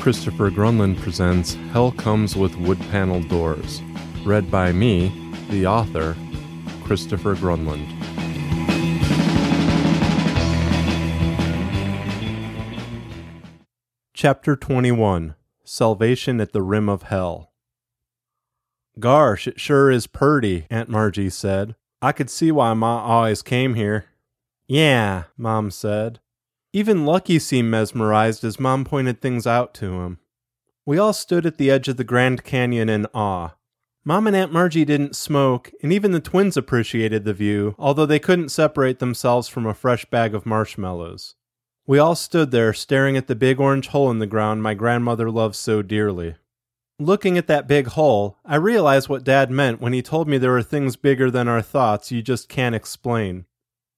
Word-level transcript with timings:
Christopher 0.00 0.50
Grunlund 0.50 0.98
presents 0.98 1.54
Hell 1.72 1.92
Comes 1.92 2.34
with 2.34 2.56
Wood 2.56 2.80
Panel 2.90 3.20
Doors, 3.20 3.82
read 4.24 4.50
by 4.50 4.72
me, 4.72 5.12
the 5.50 5.66
author, 5.66 6.16
Christopher 6.84 7.34
Grunlund. 7.34 7.86
Chapter 14.14 14.56
21 14.56 15.34
Salvation 15.64 16.40
at 16.40 16.52
the 16.52 16.62
Rim 16.62 16.88
of 16.88 17.02
Hell. 17.02 17.52
Gosh, 18.98 19.46
it 19.46 19.60
sure 19.60 19.90
is 19.90 20.06
purty, 20.06 20.66
Aunt 20.70 20.88
Margie 20.88 21.28
said. 21.28 21.76
I 22.00 22.12
could 22.12 22.30
see 22.30 22.50
why 22.50 22.72
Ma 22.72 23.02
always 23.02 23.42
came 23.42 23.74
here. 23.74 24.06
Yeah, 24.66 25.24
Mom 25.36 25.70
said. 25.70 26.20
Even 26.72 27.04
Lucky 27.04 27.40
seemed 27.40 27.68
mesmerized 27.68 28.44
as 28.44 28.60
Mom 28.60 28.84
pointed 28.84 29.20
things 29.20 29.46
out 29.46 29.74
to 29.74 30.00
him. 30.02 30.18
We 30.86 30.98
all 30.98 31.12
stood 31.12 31.44
at 31.44 31.58
the 31.58 31.70
edge 31.70 31.88
of 31.88 31.96
the 31.96 32.04
Grand 32.04 32.44
Canyon 32.44 32.88
in 32.88 33.06
awe. 33.12 33.54
Mom 34.04 34.26
and 34.26 34.36
Aunt 34.36 34.52
Margie 34.52 34.84
didn't 34.84 35.16
smoke, 35.16 35.72
and 35.82 35.92
even 35.92 36.12
the 36.12 36.20
twins 36.20 36.56
appreciated 36.56 37.24
the 37.24 37.34
view, 37.34 37.74
although 37.78 38.06
they 38.06 38.18
couldn't 38.18 38.48
separate 38.48 38.98
themselves 38.98 39.48
from 39.48 39.66
a 39.66 39.74
fresh 39.74 40.04
bag 40.06 40.34
of 40.34 40.46
marshmallows. 40.46 41.34
We 41.86 41.98
all 41.98 42.14
stood 42.14 42.50
there 42.50 42.72
staring 42.72 43.16
at 43.16 43.26
the 43.26 43.34
big 43.34 43.58
orange 43.58 43.88
hole 43.88 44.10
in 44.10 44.20
the 44.20 44.26
ground 44.26 44.62
my 44.62 44.74
grandmother 44.74 45.30
loved 45.30 45.56
so 45.56 45.82
dearly. 45.82 46.36
Looking 47.00 47.36
at 47.36 47.46
that 47.48 47.66
big 47.66 47.88
hole, 47.88 48.38
I 48.44 48.56
realized 48.56 49.08
what 49.08 49.24
Dad 49.24 49.50
meant 49.50 49.80
when 49.80 49.92
he 49.92 50.02
told 50.02 50.28
me 50.28 50.38
there 50.38 50.56
are 50.56 50.62
things 50.62 50.96
bigger 50.96 51.30
than 51.30 51.48
our 51.48 51.62
thoughts 51.62 52.12
you 52.12 52.22
just 52.22 52.48
can't 52.48 52.74
explain. 52.74 53.46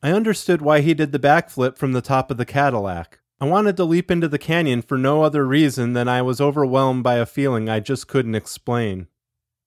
I 0.02 0.10
understood 0.10 0.60
why 0.60 0.80
he 0.80 0.94
did 0.94 1.12
the 1.12 1.18
backflip 1.18 1.76
from 1.76 1.92
the 1.92 2.02
top 2.02 2.30
of 2.30 2.36
the 2.36 2.44
Cadillac. 2.44 3.20
I 3.40 3.44
wanted 3.44 3.76
to 3.76 3.84
leap 3.84 4.10
into 4.10 4.28
the 4.28 4.38
canyon 4.38 4.82
for 4.82 4.98
no 4.98 5.22
other 5.22 5.46
reason 5.46 5.92
than 5.92 6.08
I 6.08 6.22
was 6.22 6.40
overwhelmed 6.40 7.04
by 7.04 7.16
a 7.16 7.26
feeling 7.26 7.68
I 7.68 7.80
just 7.80 8.08
couldn't 8.08 8.34
explain. 8.34 9.06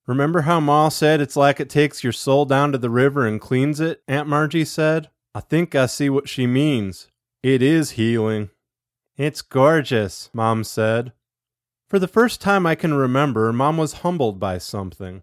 Remember 0.06 0.42
how 0.42 0.60
Ma 0.60 0.88
said 0.88 1.20
it's 1.20 1.36
like 1.36 1.58
it 1.58 1.70
takes 1.70 2.04
your 2.04 2.12
soul 2.12 2.44
down 2.44 2.70
to 2.72 2.78
the 2.78 2.90
river 2.90 3.26
and 3.26 3.40
cleans 3.40 3.80
it? 3.80 4.02
Aunt 4.06 4.28
Margie 4.28 4.64
said. 4.64 5.10
I 5.34 5.40
think 5.40 5.74
I 5.74 5.86
see 5.86 6.08
what 6.08 6.28
she 6.28 6.46
means. 6.46 7.08
It 7.42 7.60
is 7.60 7.92
healing. 7.92 8.50
It's 9.16 9.42
gorgeous, 9.42 10.30
Mom 10.32 10.64
said. 10.64 11.12
For 11.88 11.98
the 11.98 12.08
first 12.08 12.40
time 12.40 12.66
I 12.66 12.74
can 12.74 12.94
remember, 12.94 13.52
Mom 13.52 13.78
was 13.78 13.94
humbled 13.94 14.38
by 14.38 14.58
something. 14.58 15.22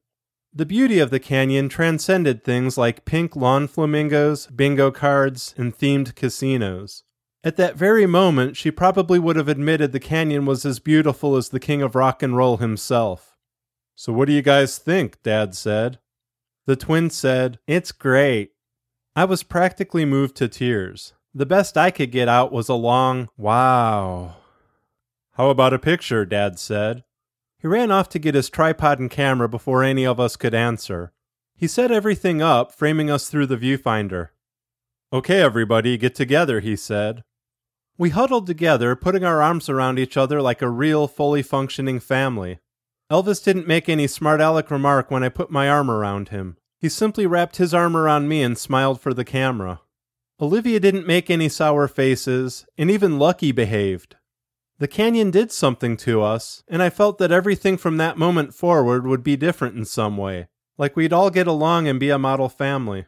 The 0.56 0.68
beauty 0.68 1.00
of 1.00 1.10
the 1.10 1.20
canyon 1.20 1.68
transcended 1.68 2.44
things 2.44 2.78
like 2.78 3.06
pink 3.06 3.36
lawn 3.36 3.68
flamingos, 3.68 4.46
bingo 4.46 4.92
cards, 4.92 5.56
and 5.58 5.76
themed 5.76 6.14
casinos. 6.14 7.04
At 7.44 7.58
that 7.58 7.76
very 7.76 8.06
moment, 8.06 8.56
she 8.56 8.70
probably 8.70 9.18
would 9.18 9.36
have 9.36 9.48
admitted 9.48 9.92
the 9.92 10.00
canyon 10.00 10.46
was 10.46 10.64
as 10.64 10.78
beautiful 10.78 11.36
as 11.36 11.50
the 11.50 11.60
king 11.60 11.82
of 11.82 11.96
rock 11.96 12.22
and 12.22 12.38
roll 12.38 12.58
himself. 12.58 13.36
So, 13.96 14.14
what 14.14 14.28
do 14.28 14.34
you 14.34 14.44
guys 14.44 14.78
think? 14.78 15.24
Dad 15.24 15.56
said. 15.56 15.98
The 16.68 16.76
twins 16.76 17.16
said, 17.16 17.58
It's 17.66 17.92
great. 17.92 18.52
I 19.16 19.26
was 19.26 19.42
practically 19.42 20.06
moved 20.06 20.36
to 20.36 20.48
tears. 20.48 21.14
The 21.34 21.48
best 21.48 21.78
I 21.78 21.90
could 21.90 22.12
get 22.12 22.30
out 22.30 22.52
was 22.52 22.70
a 22.70 22.76
long, 22.76 23.30
wow. 23.38 24.36
How 25.32 25.50
about 25.50 25.74
a 25.74 25.80
picture? 25.80 26.28
Dad 26.28 26.60
said. 26.60 27.04
He 27.64 27.68
ran 27.70 27.92
off 27.92 28.10
to 28.10 28.20
get 28.20 28.36
his 28.36 28.50
tripod 28.50 29.00
and 29.00 29.10
camera 29.10 29.48
before 29.48 29.86
any 29.86 30.06
of 30.06 30.20
us 30.20 30.36
could 30.36 30.54
answer. 30.54 31.14
He 31.56 31.66
set 31.66 31.94
everything 31.94 32.42
up, 32.42 32.74
framing 32.74 33.10
us 33.10 33.30
through 33.30 33.46
the 33.46 33.56
viewfinder. 33.56 34.30
Okay, 35.14 35.42
everybody, 35.42 35.98
get 35.98 36.14
together, 36.14 36.60
he 36.60 36.76
said. 36.76 37.24
We 37.98 38.10
huddled 38.10 38.48
together, 38.48 38.98
putting 38.98 39.24
our 39.24 39.42
arms 39.42 39.70
around 39.70 39.98
each 39.98 40.18
other 40.18 40.42
like 40.42 40.62
a 40.62 40.70
real, 40.70 41.08
fully 41.08 41.42
functioning 41.42 42.02
family. 42.02 42.60
Elvis 43.10 43.42
didn't 43.42 43.66
make 43.68 43.88
any 43.88 44.08
smart 44.08 44.42
aleck 44.42 44.70
remark 44.70 45.10
when 45.10 45.24
I 45.24 45.30
put 45.30 45.50
my 45.50 45.70
arm 45.70 45.90
around 45.90 46.30
him. 46.30 46.58
He 46.82 46.90
simply 46.90 47.26
wrapped 47.26 47.58
his 47.58 47.74
arm 47.74 47.96
around 47.96 48.28
me 48.28 48.42
and 48.42 48.58
smiled 48.58 49.00
for 49.00 49.14
the 49.14 49.24
camera. 49.24 49.80
Olivia 50.42 50.82
didn't 50.82 51.08
make 51.08 51.30
any 51.30 51.48
sour 51.48 51.88
faces, 51.88 52.66
and 52.78 52.92
even 52.92 53.20
Lucky 53.20 53.54
behaved. 53.54 54.18
The 54.80 54.88
canyon 54.88 55.32
did 55.32 55.52
something 55.52 55.96
to 55.98 56.22
us, 56.22 56.64
and 56.68 56.82
I 56.82 56.90
felt 56.90 57.18
that 57.20 57.32
everything 57.32 57.78
from 57.78 57.98
that 57.98 58.18
moment 58.18 58.54
forward 58.54 59.06
would 59.06 59.24
be 59.24 59.36
different 59.36 59.78
in 59.78 59.86
some 59.86 60.18
way, 60.18 60.48
like 60.78 60.96
we'd 60.96 61.14
all 61.14 61.30
get 61.30 61.48
along 61.48 61.88
and 61.88 62.00
be 62.00 62.10
a 62.10 62.18
model 62.18 62.50
family. 62.50 63.06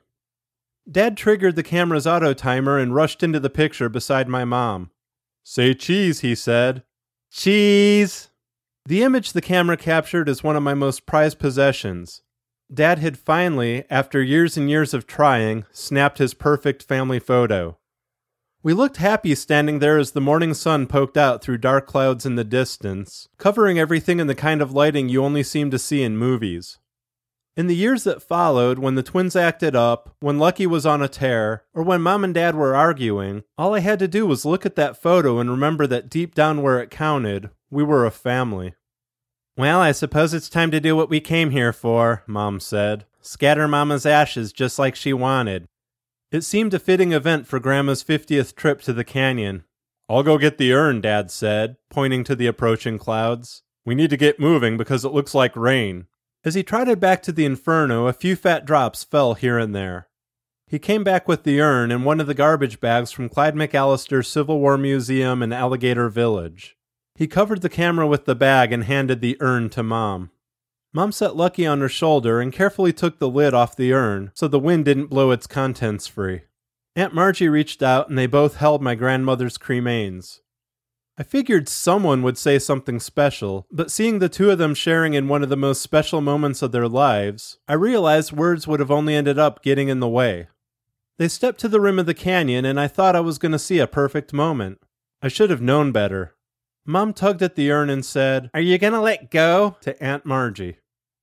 Dad 0.89 1.17
triggered 1.17 1.55
the 1.55 1.63
camera's 1.63 2.05
auto 2.05 2.33
timer 2.33 2.77
and 2.77 2.93
rushed 2.93 3.23
into 3.23 3.39
the 3.39 3.49
picture 3.49 3.89
beside 3.89 4.27
my 4.27 4.45
mom. 4.45 4.91
Say 5.43 5.73
cheese, 5.73 6.19
he 6.19 6.35
said. 6.35 6.83
Cheese! 7.31 8.29
The 8.85 9.01
image 9.01 9.33
the 9.33 9.41
camera 9.41 9.77
captured 9.77 10.29
is 10.29 10.43
one 10.43 10.55
of 10.55 10.61
my 10.61 10.75
most 10.75 11.07
prized 11.07 11.39
possessions. 11.39 12.21
Dad 12.71 12.99
had 12.99 13.17
finally, 13.17 13.83
after 13.89 14.21
years 14.21 14.57
and 14.57 14.69
years 14.69 14.93
of 14.93 15.07
trying, 15.07 15.65
snapped 15.71 16.19
his 16.19 16.35
perfect 16.35 16.83
family 16.83 17.19
photo. 17.19 17.77
We 18.65 18.73
looked 18.73 18.97
happy 18.97 19.35
standing 19.35 19.77
there 19.77 19.99
as 19.99 20.13
the 20.13 20.19
morning 20.19 20.55
sun 20.55 20.87
poked 20.87 21.17
out 21.17 21.43
through 21.43 21.59
dark 21.59 21.85
clouds 21.85 22.25
in 22.25 22.33
the 22.33 22.43
distance, 22.43 23.29
covering 23.37 23.77
everything 23.77 24.19
in 24.19 24.25
the 24.25 24.33
kind 24.33 24.59
of 24.59 24.71
lighting 24.71 25.07
you 25.07 25.23
only 25.23 25.43
seem 25.43 25.69
to 25.69 25.77
see 25.77 26.01
in 26.01 26.17
movies. 26.17 26.79
In 27.55 27.67
the 27.67 27.75
years 27.75 28.05
that 28.05 28.23
followed, 28.23 28.79
when 28.79 28.95
the 28.95 29.03
twins 29.03 29.35
acted 29.35 29.75
up, 29.75 30.15
when 30.19 30.39
Lucky 30.39 30.65
was 30.65 30.83
on 30.83 31.03
a 31.03 31.07
tear, 31.07 31.65
or 31.75 31.83
when 31.83 32.01
mom 32.01 32.23
and 32.23 32.33
dad 32.33 32.55
were 32.55 32.75
arguing, 32.75 33.43
all 33.55 33.75
I 33.75 33.81
had 33.81 33.99
to 33.99 34.07
do 34.07 34.25
was 34.25 34.45
look 34.45 34.65
at 34.65 34.75
that 34.77 34.99
photo 34.99 35.37
and 35.37 35.51
remember 35.51 35.85
that 35.85 36.09
deep 36.09 36.33
down 36.33 36.63
where 36.63 36.79
it 36.79 36.89
counted, 36.89 37.51
we 37.69 37.83
were 37.83 38.03
a 38.03 38.09
family. 38.09 38.73
Well, 39.55 39.79
I 39.79 39.91
suppose 39.91 40.33
it's 40.33 40.49
time 40.49 40.71
to 40.71 40.79
do 40.79 40.95
what 40.95 41.11
we 41.11 41.21
came 41.21 41.51
here 41.51 41.71
for, 41.71 42.23
Mom 42.25 42.59
said. 42.59 43.05
Scatter 43.21 43.67
Mama's 43.67 44.07
ashes 44.07 44.51
just 44.51 44.79
like 44.79 44.95
she 44.95 45.13
wanted. 45.13 45.67
It 46.35 46.44
seemed 46.44 46.73
a 46.73 46.79
fitting 46.79 47.13
event 47.13 47.47
for 47.47 47.62
Grandma's 47.62 48.03
50th 48.03 48.56
trip 48.57 48.81
to 48.81 48.91
the 48.91 49.06
canyon. 49.06 49.63
I'll 50.09 50.22
go 50.22 50.38
get 50.38 50.57
the 50.57 50.73
urn, 50.73 51.00
Dad 51.00 51.31
said, 51.31 51.78
pointing 51.90 52.25
to 52.25 52.35
the 52.35 52.46
approaching 52.46 52.97
clouds. 52.97 53.63
We 53.85 53.96
need 53.96 54.09
to 54.09 54.18
get 54.18 54.38
moving 54.38 54.75
because 54.75 55.06
it 55.06 55.13
looks 55.13 55.34
like 55.34 55.56
rain. 55.56 56.07
As 56.44 56.56
he 56.56 56.62
trotted 56.62 57.00
back 57.00 57.24
to 57.24 57.31
the 57.31 57.45
inferno, 57.45 58.07
a 58.07 58.12
few 58.12 58.35
fat 58.35 58.66
drops 58.66 59.01
fell 59.01 59.35
here 59.35 59.57
and 59.57 59.74
there. 59.74 60.09
He 60.68 60.78
came 60.78 61.06
back 61.06 61.25
with 61.25 61.44
the 61.44 61.62
urn 61.62 61.90
and 61.90 62.03
one 62.03 62.19
of 62.19 62.28
the 62.28 62.34
garbage 62.34 62.81
bags 62.81 63.13
from 63.13 63.29
Clyde 63.29 63.56
McAllister's 63.56 64.28
Civil 64.28 64.59
War 64.59 64.78
Museum 64.78 65.41
in 65.41 65.53
Alligator 65.53 66.09
Village. 66.09 66.75
He 67.16 67.28
covered 67.28 67.62
the 67.62 67.69
camera 67.69 68.07
with 68.07 68.25
the 68.25 68.35
bag 68.35 68.74
and 68.74 68.84
handed 68.84 69.22
the 69.22 69.38
urn 69.40 69.69
to 69.69 69.84
Mom. 69.84 70.31
Mom 70.95 71.11
set 71.11 71.35
Lucky 71.35 71.66
on 71.66 71.81
her 71.81 71.89
shoulder 71.89 72.39
and 72.39 72.53
carefully 72.53 72.94
took 72.94 73.19
the 73.19 73.28
lid 73.28 73.53
off 73.53 73.75
the 73.75 73.91
urn 73.91 74.31
so 74.33 74.47
the 74.47 74.57
wind 74.57 74.85
didn't 74.85 75.07
blow 75.07 75.31
its 75.31 75.45
contents 75.45 76.07
free. 76.07 76.44
Aunt 76.95 77.13
Margie 77.13 77.50
reached 77.50 77.83
out 77.83 78.07
and 78.07 78.17
they 78.17 78.28
both 78.28 78.56
held 78.56 78.81
my 78.81 78.95
grandmother's 78.95 79.57
cremains. 79.57 80.39
I 81.17 81.23
figured 81.23 81.67
someone 81.67 82.23
would 82.23 82.38
say 82.38 82.59
something 82.59 83.01
special, 83.01 83.67
but 83.69 83.91
seeing 83.91 84.19
the 84.19 84.29
two 84.29 84.50
of 84.51 84.57
them 84.57 84.73
sharing 84.73 85.16
in 85.16 85.28
one 85.28 85.44
of 85.44 85.50
the 85.50 85.57
most 85.57 85.81
special 85.81 86.22
moments 86.22 86.61
of 86.61 86.72
their 86.72 86.88
lives, 86.88 87.57
I 87.67 87.73
realized 87.73 88.31
words 88.31 88.66
would 88.66 88.79
have 88.79 88.89
only 88.89 89.16
ended 89.16 89.38
up 89.38 89.62
getting 89.62 89.89
in 89.89 90.00
the 90.00 90.07
way. 90.07 90.47
They 91.19 91.27
stepped 91.27 91.59
to 91.59 91.67
the 91.67 91.81
rim 91.81 92.00
of 92.00 92.06
the 92.06 92.13
canyon 92.13 92.63
and 92.63 92.79
I 92.79 92.88
thought 92.88 93.17
I 93.17 93.19
was 93.19 93.38
going 93.38 93.51
to 93.51 93.59
see 93.59 93.79
a 93.79 93.85
perfect 93.85 94.31
moment. 94.31 94.79
I 95.22 95.27
should 95.27 95.50
have 95.50 95.62
known 95.62 95.91
better. 95.91 96.35
Mom 96.85 97.12
tugged 97.12 97.41
at 97.41 97.56
the 97.56 97.69
urn 97.69 97.89
and 97.89 98.06
said, 98.06 98.50
Are 98.53 98.62
you 98.62 98.77
going 98.77 98.94
to 98.94 99.01
let 99.01 99.29
go? 99.29 99.75
to 99.81 100.01
Aunt 100.01 100.25
Margie. 100.25 100.77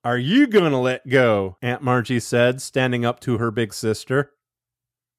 Are 0.05 0.19
you 0.19 0.49
going 0.49 0.73
to 0.73 0.79
let 0.79 1.09
go? 1.09 1.59
Aunt 1.63 1.81
Margie 1.81 2.19
said, 2.19 2.61
standing 2.61 3.05
up 3.05 3.21
to 3.21 3.39
her 3.39 3.53
big 3.53 3.73
sister. 3.73 4.33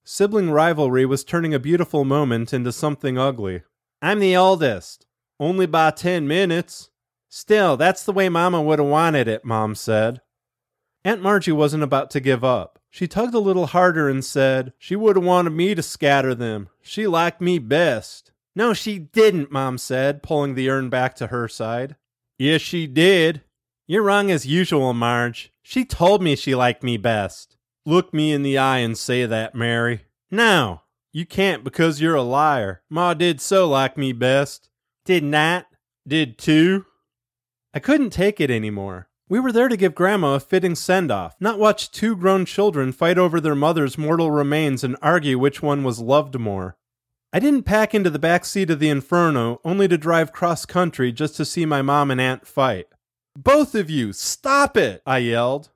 Sibling 0.03 0.51
rivalry 0.51 1.05
was 1.05 1.23
turning 1.23 1.53
a 1.53 1.59
beautiful 1.59 2.03
moment 2.03 2.51
into 2.53 2.73
something 2.73 3.17
ugly. 3.17 3.63
I'm 4.01 4.19
the 4.19 4.35
oldest. 4.35 5.05
Only 5.39 5.65
by 5.67 5.91
ten 5.91 6.27
minutes. 6.27 6.89
Still, 7.29 7.77
that's 7.77 8.03
the 8.03 8.11
way 8.11 8.27
Mama 8.27 8.61
would 8.61 8.79
have 8.79 8.87
wanted 8.89 9.29
it, 9.29 9.45
Mom 9.45 9.73
said. 9.73 10.19
Aunt 11.05 11.21
Margie 11.21 11.53
wasn't 11.53 11.83
about 11.83 12.11
to 12.11 12.19
give 12.19 12.43
up. 12.43 12.77
She 12.89 13.07
tugged 13.07 13.33
a 13.33 13.39
little 13.39 13.67
harder 13.67 14.09
and 14.09 14.23
said, 14.23 14.73
She 14.77 14.97
would 14.97 15.15
have 15.15 15.23
wanted 15.25 15.51
me 15.51 15.73
to 15.75 15.81
scatter 15.81 16.35
them. 16.35 16.67
She 16.81 17.07
liked 17.07 17.39
me 17.39 17.57
best. 17.57 18.33
No, 18.53 18.73
she 18.73 18.99
didn't, 18.99 19.51
Mom 19.51 19.77
said, 19.77 20.21
pulling 20.21 20.55
the 20.55 20.69
urn 20.69 20.89
back 20.89 21.15
to 21.15 21.27
her 21.27 21.47
side. 21.47 21.95
Yes, 22.37 22.61
she 22.61 22.85
did. 22.85 23.43
You're 23.85 24.03
wrong 24.03 24.31
as 24.31 24.45
usual, 24.45 24.93
Marge. 24.93 25.51
She 25.61 25.83
told 25.83 26.21
me 26.21 26.35
she 26.35 26.55
liked 26.55 26.83
me 26.83 26.97
best. 26.97 27.57
Look 27.85 28.13
me 28.13 28.31
in 28.31 28.41
the 28.41 28.57
eye 28.57 28.77
and 28.77 28.97
say 28.97 29.25
that, 29.25 29.55
Mary. 29.55 30.05
No, 30.31 30.81
you 31.11 31.25
can't 31.25 31.63
because 31.63 31.99
you're 31.99 32.15
a 32.15 32.21
liar. 32.23 32.81
Ma 32.89 33.13
did 33.13 33.41
so 33.41 33.67
like 33.67 33.97
me 33.97 34.13
best. 34.13 34.69
Did 35.05 35.23
not. 35.23 35.65
Did 36.07 36.37
too. 36.37 36.85
I 37.73 37.79
couldn't 37.79 38.11
take 38.11 38.39
it 38.39 38.49
anymore. 38.49 39.09
We 39.27 39.39
were 39.39 39.51
there 39.51 39.67
to 39.67 39.77
give 39.77 39.95
Grandma 39.95 40.35
a 40.35 40.39
fitting 40.39 40.75
send 40.75 41.11
off, 41.11 41.35
not 41.39 41.59
watch 41.59 41.91
two 41.91 42.15
grown 42.15 42.45
children 42.45 42.91
fight 42.91 43.17
over 43.17 43.41
their 43.41 43.55
mother's 43.55 43.97
mortal 43.97 44.31
remains 44.31 44.83
and 44.83 44.95
argue 45.01 45.39
which 45.39 45.61
one 45.61 45.83
was 45.83 45.99
loved 45.99 46.39
more. 46.39 46.77
I 47.33 47.39
didn't 47.39 47.63
pack 47.63 47.95
into 47.95 48.09
the 48.09 48.19
back 48.19 48.45
seat 48.45 48.69
of 48.69 48.79
the 48.79 48.89
Inferno 48.89 49.59
only 49.65 49.87
to 49.87 49.97
drive 49.97 50.31
cross 50.31 50.65
country 50.65 51.11
just 51.11 51.35
to 51.37 51.45
see 51.45 51.65
my 51.65 51.81
mom 51.81 52.11
and 52.11 52.21
aunt 52.21 52.45
fight. 52.45 52.85
Both 53.35 53.73
of 53.73 53.89
you, 53.89 54.13
stop 54.13 54.77
it! 54.77 55.01
I 55.05 55.17
yelled. 55.19 55.69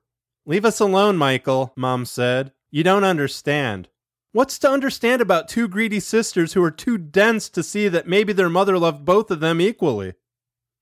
Leave 0.46 0.64
us 0.64 0.80
alone, 0.80 1.16
Michael, 1.16 1.72
Mom 1.76 2.04
said. 2.04 2.52
You 2.70 2.84
don't 2.84 3.04
understand. 3.04 3.88
What's 4.32 4.58
to 4.60 4.70
understand 4.70 5.20
about 5.20 5.48
two 5.48 5.68
greedy 5.68 6.00
sisters 6.00 6.52
who 6.52 6.62
are 6.62 6.70
too 6.70 6.98
dense 6.98 7.48
to 7.50 7.62
see 7.62 7.88
that 7.88 8.06
maybe 8.06 8.32
their 8.32 8.48
mother 8.48 8.78
loved 8.78 9.04
both 9.04 9.30
of 9.30 9.40
them 9.40 9.60
equally? 9.60 10.14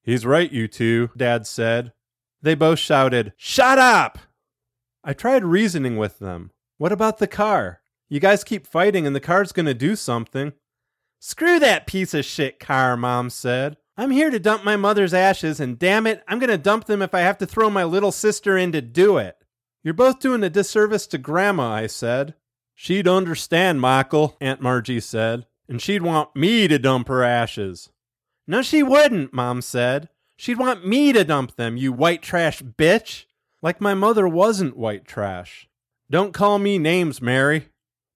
He's 0.03 0.27
right, 0.27 0.53
you 0.53 0.69
two, 0.69 1.11
Dad 1.17 1.47
said. 1.47 1.93
They 2.43 2.55
both 2.55 2.79
shouted, 2.79 3.33
Shut 3.37 3.79
up! 3.79 4.19
I 5.03 5.15
tried 5.15 5.45
reasoning 5.45 5.97
with 5.97 6.19
them. 6.19 6.51
What 6.79 6.93
about 6.93 7.19
the 7.19 7.27
car? 7.27 7.81
You 8.09 8.21
guys 8.21 8.45
keep 8.45 8.67
fighting 8.67 9.07
and 9.07 9.17
the 9.17 9.21
car's 9.21 9.53
gonna 9.53 9.75
do 9.75 9.97
something. 9.97 10.53
Screw 11.19 11.59
that 11.59 11.87
piece 11.87 12.15
of 12.15 12.25
shit 12.25 12.61
car, 12.61 12.97
Mom 12.97 13.31
said. 13.31 13.79
I'm 13.99 14.11
here 14.11 14.29
to 14.29 14.39
dump 14.39 14.63
my 14.63 14.77
mother's 14.77 15.15
ashes, 15.15 15.59
and 15.59 15.79
damn 15.79 16.07
it, 16.07 16.23
I'm 16.29 16.39
gonna 16.39 16.59
dump 16.59 16.85
them 16.85 17.01
if 17.01 17.15
I 17.15 17.21
have 17.21 17.39
to 17.39 17.47
throw 17.47 17.71
my 17.71 17.85
little 17.85 18.13
sister 18.13 18.57
in 18.57 18.73
to 18.73 18.83
do 18.83 19.17
it. 19.17 19.37
You're 19.83 19.95
both 19.95 20.21
doing 20.21 20.43
a 20.43 20.51
disservice 20.51 21.07
to 21.09 21.19
Grandma, 21.19 21.73
I 21.73 21.87
said. 21.87 22.35
She'd 22.75 23.09
understand, 23.09 23.81
Michael, 23.81 24.37
Aunt 24.41 24.61
Margie 24.61 25.01
said, 25.01 25.47
and 25.67 25.81
she'd 25.81 26.03
want 26.03 26.37
me 26.37 26.69
to 26.69 26.79
dump 26.79 27.09
her 27.09 27.25
ashes. 27.25 27.89
No, 28.47 28.61
she 28.61 28.83
wouldn't, 28.83 29.33
Mom 29.33 29.63
said. 29.63 30.11
She'd 30.37 30.59
want 30.59 30.87
me 30.87 31.15
to 31.15 31.25
dump 31.25 31.57
them, 31.57 31.79
you 31.79 31.93
white 31.93 32.21
trash 32.21 32.63
bitch. 32.63 33.25
Like 33.63 33.81
my 33.81 33.95
mother 33.95 34.29
wasn't 34.29 34.77
white 34.77 35.07
trash. 35.07 35.69
Don't 36.11 36.35
call 36.35 36.59
me 36.59 36.79
names, 36.79 37.23
Mary. 37.23 37.71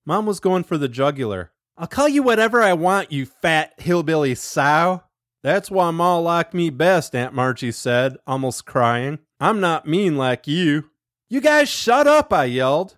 Mom 0.05 0.27
was 0.27 0.41
going 0.41 0.65
for 0.65 0.77
the 0.77 0.89
jugular. 0.89 1.53
I'll 1.79 1.87
call 1.87 2.09
you 2.09 2.23
whatever 2.23 2.61
I 2.61 2.75
want, 2.75 3.11
you 3.11 3.25
fat 3.25 3.73
hillbilly 3.79 4.35
sow. 4.35 5.05
That's 5.43 5.71
why 5.71 5.91
Ma 5.91 6.19
liked 6.19 6.53
me 6.53 6.71
best, 6.71 7.15
Aunt 7.15 7.35
Margie 7.35 7.73
said, 7.73 8.17
almost 8.27 8.67
crying. 8.67 9.21
I'm 9.41 9.61
not 9.61 9.89
mean 9.89 10.17
like 10.17 10.47
you. 10.47 10.91
You 11.29 11.41
guys 11.41 11.69
shut 11.69 12.07
up, 12.07 12.33
I 12.33 12.45
yelled. 12.45 12.97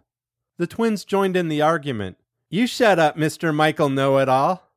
The 0.58 0.66
twins 0.66 1.04
joined 1.04 1.36
in 1.36 1.48
the 1.48 1.62
argument. 1.62 2.16
You 2.50 2.66
shut 2.66 2.98
up, 2.98 3.16
Mr. 3.16 3.54
Michael 3.54 3.88
Know 3.88 4.18
It 4.18 4.28
All. 4.28 4.70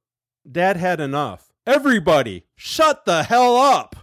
Dad 0.49 0.77
had 0.77 0.99
enough. 0.99 1.51
Everybody, 1.65 2.45
shut 2.55 3.05
the 3.05 3.23
hell 3.23 3.55
up! 3.57 3.95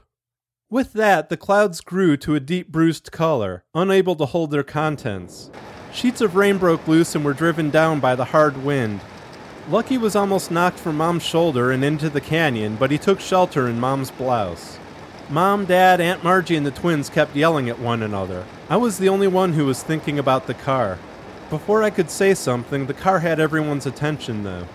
With 0.69 0.95
that, 0.95 1.29
the 1.29 1.37
clouds 1.37 1.81
grew 1.81 2.17
to 2.17 2.35
a 2.35 2.41
deep 2.41 2.73
bruised 2.73 3.13
color, 3.13 3.65
unable 3.75 4.17
to 4.17 4.27
hold 4.27 4.51
their 4.51 4.65
contents. 4.65 5.51
Sheets 5.93 6.21
of 6.21 6.35
rain 6.35 6.59
broke 6.59 6.89
loose 6.89 7.15
and 7.15 7.25
were 7.25 7.35
driven 7.35 7.71
down 7.71 8.01
by 8.01 8.17
the 8.17 8.25
hard 8.25 8.65
wind. 8.65 9.01
Lucky 9.69 9.97
was 9.97 10.17
almost 10.17 10.51
knocked 10.51 10.79
from 10.81 10.97
Mom's 10.97 11.23
shoulder 11.23 11.71
and 11.71 11.85
into 11.85 12.11
the 12.11 12.21
canyon, 12.21 12.75
but 12.75 12.91
he 12.91 12.99
took 12.99 13.21
shelter 13.21 13.69
in 13.69 13.79
Mom's 13.79 14.11
blouse. 14.11 14.79
Mom, 15.31 15.67
Dad, 15.67 16.01
Aunt 16.01 16.25
Margie, 16.25 16.57
and 16.57 16.67
the 16.67 16.73
twins 16.73 17.09
kept 17.09 17.37
yelling 17.37 17.71
at 17.71 17.79
one 17.79 18.03
another. 18.03 18.45
I 18.69 18.77
was 18.77 18.99
the 18.99 19.09
only 19.09 19.29
one 19.29 19.53
who 19.53 19.65
was 19.65 19.81
thinking 19.81 20.19
about 20.19 20.49
the 20.49 20.55
car. 20.55 20.99
Before 21.49 21.85
I 21.85 21.91
could 21.91 22.11
say 22.11 22.35
something, 22.35 22.87
the 22.87 22.95
car 22.95 23.21
had 23.21 23.39
everyone's 23.39 23.87
attention, 23.87 24.43
though. 24.43 24.67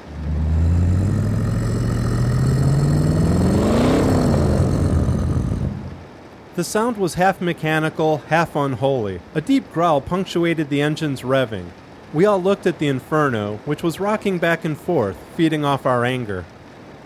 The 6.55 6.63
sound 6.63 6.97
was 6.97 7.15
half 7.15 7.41
mechanical, 7.41 8.19
half 8.29 8.55
unholy. 8.55 9.19
A 9.35 9.41
deep 9.41 9.71
growl 9.73 9.99
punctuated 9.99 10.69
the 10.69 10.81
engine's 10.81 11.23
revving. 11.23 11.71
We 12.17 12.25
all 12.25 12.41
looked 12.41 12.65
at 12.65 12.79
the 12.79 12.87
Inferno, 12.87 13.57
which 13.65 13.83
was 13.83 13.99
rocking 13.99 14.39
back 14.39 14.65
and 14.65 14.75
forth, 14.75 15.15
feeding 15.35 15.63
off 15.63 15.85
our 15.85 16.03
anger. 16.03 16.45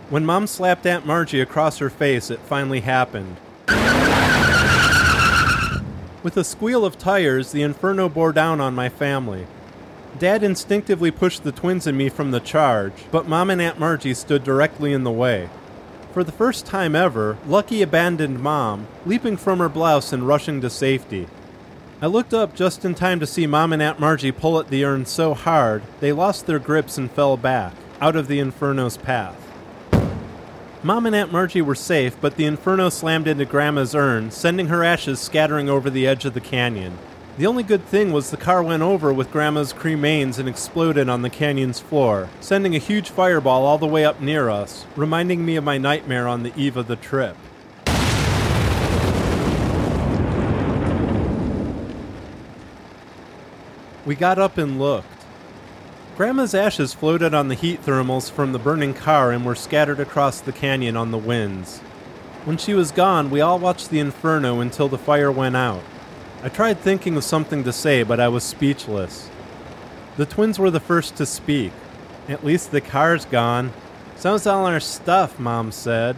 When 0.09 0.25
Mom 0.25 0.47
slapped 0.47 0.85
Aunt 0.85 1.05
Margie 1.05 1.41
across 1.41 1.79
her 1.79 1.89
face, 1.89 2.31
it 2.31 2.39
finally 2.39 2.79
happened. 2.79 3.35
With 6.23 6.37
a 6.37 6.45
squeal 6.45 6.85
of 6.85 6.97
tires, 6.97 7.51
the 7.51 7.61
Inferno 7.61 8.07
bore 8.07 8.31
down 8.31 8.61
on 8.61 8.73
my 8.73 8.87
family. 8.87 9.47
Dad 10.17 10.43
instinctively 10.43 11.11
pushed 11.11 11.43
the 11.43 11.51
twins 11.51 11.85
and 11.85 11.97
me 11.97 12.07
from 12.07 12.31
the 12.31 12.39
charge, 12.39 12.93
but 13.11 13.27
Mom 13.27 13.49
and 13.49 13.61
Aunt 13.61 13.77
Margie 13.77 14.13
stood 14.13 14.45
directly 14.45 14.93
in 14.93 15.03
the 15.03 15.11
way. 15.11 15.49
For 16.13 16.23
the 16.23 16.31
first 16.31 16.65
time 16.65 16.95
ever, 16.95 17.37
Lucky 17.45 17.81
abandoned 17.81 18.39
Mom, 18.39 18.87
leaping 19.05 19.35
from 19.35 19.59
her 19.59 19.67
blouse 19.67 20.13
and 20.13 20.25
rushing 20.25 20.61
to 20.61 20.69
safety. 20.69 21.27
I 22.03 22.07
looked 22.07 22.33
up 22.33 22.55
just 22.55 22.83
in 22.83 22.95
time 22.95 23.19
to 23.19 23.27
see 23.27 23.45
Mom 23.45 23.71
and 23.71 23.79
Aunt 23.79 23.99
Margie 23.99 24.31
pull 24.31 24.59
at 24.59 24.69
the 24.69 24.83
urn 24.83 25.05
so 25.05 25.35
hard 25.35 25.83
they 25.99 26.11
lost 26.11 26.47
their 26.47 26.57
grips 26.57 26.97
and 26.97 27.11
fell 27.11 27.37
back, 27.37 27.75
out 28.01 28.15
of 28.15 28.27
the 28.27 28.39
Inferno's 28.39 28.97
path. 28.97 29.37
Mom 30.81 31.05
and 31.05 31.15
Aunt 31.15 31.31
Margie 31.31 31.61
were 31.61 31.75
safe, 31.75 32.19
but 32.19 32.37
the 32.37 32.45
Inferno 32.45 32.89
slammed 32.89 33.27
into 33.27 33.45
Grandma's 33.45 33.93
urn, 33.93 34.31
sending 34.31 34.65
her 34.65 34.83
ashes 34.83 35.19
scattering 35.19 35.69
over 35.69 35.91
the 35.91 36.07
edge 36.07 36.25
of 36.25 36.33
the 36.33 36.41
canyon. 36.41 36.97
The 37.37 37.45
only 37.45 37.61
good 37.61 37.85
thing 37.85 38.11
was 38.11 38.31
the 38.31 38.35
car 38.35 38.63
went 38.63 38.81
over 38.81 39.13
with 39.13 39.31
Grandma's 39.31 39.71
cremains 39.71 40.39
and 40.39 40.49
exploded 40.49 41.07
on 41.07 41.21
the 41.21 41.29
canyon's 41.29 41.79
floor, 41.79 42.29
sending 42.39 42.75
a 42.75 42.79
huge 42.79 43.11
fireball 43.11 43.63
all 43.63 43.77
the 43.77 43.85
way 43.85 44.03
up 44.03 44.19
near 44.19 44.49
us, 44.49 44.87
reminding 44.95 45.45
me 45.45 45.55
of 45.55 45.63
my 45.63 45.77
nightmare 45.77 46.27
on 46.27 46.41
the 46.41 46.53
eve 46.59 46.77
of 46.77 46.87
the 46.87 46.95
trip. 46.95 47.37
We 54.11 54.15
got 54.15 54.39
up 54.39 54.57
and 54.57 54.77
looked. 54.77 55.07
Grandma's 56.17 56.53
ashes 56.53 56.93
floated 56.93 57.33
on 57.33 57.47
the 57.47 57.55
heat 57.55 57.81
thermals 57.81 58.29
from 58.29 58.51
the 58.51 58.59
burning 58.59 58.93
car 58.93 59.31
and 59.31 59.45
were 59.45 59.55
scattered 59.55 60.01
across 60.01 60.41
the 60.41 60.51
canyon 60.51 60.97
on 60.97 61.11
the 61.11 61.17
winds. 61.17 61.79
When 62.43 62.57
she 62.57 62.73
was 62.73 62.91
gone, 62.91 63.29
we 63.29 63.39
all 63.39 63.57
watched 63.57 63.89
the 63.89 63.99
inferno 63.99 64.59
until 64.59 64.89
the 64.89 64.97
fire 64.97 65.31
went 65.31 65.55
out. 65.55 65.81
I 66.43 66.49
tried 66.49 66.79
thinking 66.79 67.15
of 67.15 67.23
something 67.23 67.63
to 67.63 67.71
say, 67.71 68.03
but 68.03 68.19
I 68.19 68.27
was 68.27 68.43
speechless. 68.43 69.29
The 70.17 70.25
twins 70.25 70.59
were 70.59 70.71
the 70.71 70.81
first 70.81 71.15
to 71.15 71.25
speak. 71.25 71.71
At 72.27 72.43
least 72.43 72.71
the 72.71 72.81
car's 72.81 73.23
gone. 73.23 73.71
So's 74.17 74.45
all 74.45 74.65
our 74.65 74.81
stuff, 74.81 75.39
Mom 75.39 75.71
said. 75.71 76.17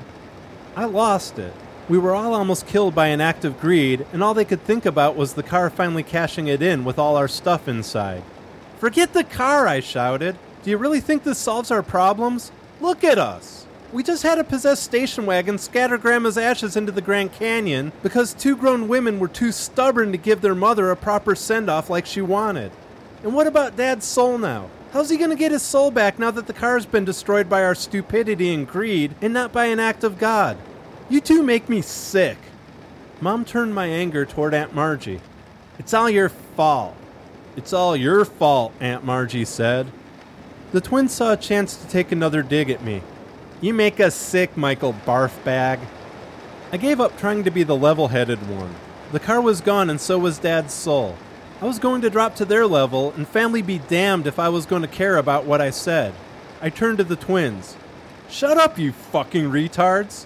I 0.75 0.85
lost 0.85 1.37
it. 1.37 1.53
We 1.89 1.97
were 1.97 2.15
all 2.15 2.33
almost 2.33 2.65
killed 2.65 2.95
by 2.95 3.07
an 3.07 3.19
act 3.19 3.43
of 3.43 3.59
greed, 3.59 4.05
and 4.13 4.23
all 4.23 4.33
they 4.33 4.45
could 4.45 4.63
think 4.63 4.85
about 4.85 5.17
was 5.17 5.33
the 5.33 5.43
car 5.43 5.69
finally 5.69 6.03
cashing 6.03 6.47
it 6.47 6.61
in 6.61 6.85
with 6.85 6.97
all 6.97 7.17
our 7.17 7.27
stuff 7.27 7.67
inside. 7.67 8.23
Forget 8.79 9.11
the 9.11 9.25
car, 9.25 9.67
I 9.67 9.81
shouted. 9.81 10.37
Do 10.63 10.69
you 10.69 10.77
really 10.77 11.01
think 11.01 11.23
this 11.23 11.37
solves 11.37 11.71
our 11.71 11.83
problems? 11.83 12.53
Look 12.79 13.03
at 13.03 13.17
us. 13.17 13.65
We 13.91 14.01
just 14.01 14.23
had 14.23 14.39
a 14.39 14.45
possessed 14.45 14.83
station 14.83 15.25
wagon 15.25 15.57
scatter 15.57 15.97
Grandma's 15.97 16.37
ashes 16.37 16.77
into 16.77 16.93
the 16.93 17.01
Grand 17.01 17.33
Canyon 17.33 17.91
because 18.01 18.33
two 18.33 18.55
grown 18.55 18.87
women 18.87 19.19
were 19.19 19.27
too 19.27 19.51
stubborn 19.51 20.13
to 20.13 20.17
give 20.17 20.39
their 20.39 20.55
mother 20.55 20.89
a 20.89 20.95
proper 20.95 21.35
send 21.35 21.69
off 21.69 21.89
like 21.89 22.05
she 22.05 22.21
wanted. 22.21 22.71
And 23.23 23.35
what 23.35 23.45
about 23.45 23.75
Dad's 23.75 24.05
soul 24.05 24.37
now? 24.37 24.69
How's 24.93 25.09
he 25.09 25.17
gonna 25.17 25.35
get 25.35 25.51
his 25.51 25.61
soul 25.63 25.91
back 25.91 26.17
now 26.17 26.31
that 26.31 26.47
the 26.47 26.53
car's 26.53 26.85
been 26.85 27.03
destroyed 27.03 27.49
by 27.49 27.63
our 27.63 27.75
stupidity 27.75 28.53
and 28.53 28.67
greed 28.67 29.15
and 29.21 29.33
not 29.33 29.51
by 29.51 29.65
an 29.65 29.79
act 29.79 30.03
of 30.03 30.17
God? 30.17 30.57
You 31.09 31.19
two 31.19 31.43
make 31.43 31.67
me 31.67 31.81
sick. 31.81 32.37
Mom 33.19 33.43
turned 33.45 33.75
my 33.75 33.87
anger 33.87 34.25
toward 34.25 34.53
Aunt 34.53 34.73
Margie. 34.73 35.21
It's 35.77 35.93
all 35.93 36.09
your 36.09 36.29
fault. 36.29 36.95
It's 37.55 37.73
all 37.73 37.95
your 37.95 38.25
fault, 38.25 38.73
Aunt 38.79 39.03
Margie 39.03 39.45
said. 39.45 39.91
The 40.71 40.81
twins 40.81 41.11
saw 41.11 41.33
a 41.33 41.37
chance 41.37 41.75
to 41.75 41.87
take 41.87 42.11
another 42.11 42.41
dig 42.41 42.69
at 42.69 42.83
me. 42.83 43.03
You 43.61 43.73
make 43.73 43.99
us 43.99 44.15
sick, 44.15 44.57
Michael 44.57 44.93
Barfbag. 45.05 45.79
I 46.71 46.77
gave 46.77 46.99
up 46.99 47.17
trying 47.17 47.43
to 47.43 47.51
be 47.51 47.63
the 47.63 47.75
level 47.75 48.07
headed 48.07 48.49
one. 48.49 48.73
The 49.11 49.19
car 49.19 49.39
was 49.39 49.61
gone, 49.61 49.89
and 49.89 50.01
so 50.01 50.17
was 50.17 50.39
Dad's 50.39 50.73
soul. 50.73 51.17
I 51.61 51.65
was 51.65 51.79
going 51.79 52.01
to 52.01 52.09
drop 52.09 52.35
to 52.35 52.45
their 52.45 52.65
level, 52.65 53.11
and 53.11 53.27
family 53.27 53.61
be 53.61 53.77
damned 53.77 54.25
if 54.25 54.39
I 54.39 54.49
was 54.49 54.65
going 54.65 54.81
to 54.81 54.87
care 54.87 55.17
about 55.17 55.45
what 55.45 55.61
I 55.61 55.69
said. 55.69 56.13
I 56.61 56.69
turned 56.69 56.97
to 56.97 57.03
the 57.03 57.15
twins. 57.15 57.75
Shut 58.29 58.57
up, 58.57 58.79
you 58.79 58.91
fucking 58.91 59.45
retards! 59.45 60.25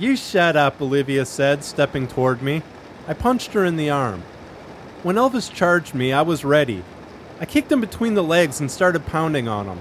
You 0.00 0.14
shut 0.16 0.54
up, 0.54 0.80
Olivia 0.80 1.26
said, 1.26 1.64
stepping 1.64 2.06
toward 2.06 2.40
me. 2.40 2.62
I 3.08 3.14
punched 3.14 3.52
her 3.54 3.64
in 3.64 3.76
the 3.76 3.90
arm. 3.90 4.22
When 5.02 5.16
Elvis 5.16 5.52
charged 5.52 5.92
me, 5.92 6.12
I 6.12 6.22
was 6.22 6.44
ready. 6.44 6.84
I 7.40 7.46
kicked 7.46 7.72
him 7.72 7.80
between 7.80 8.14
the 8.14 8.22
legs 8.22 8.60
and 8.60 8.70
started 8.70 9.06
pounding 9.06 9.48
on 9.48 9.66
him. 9.66 9.80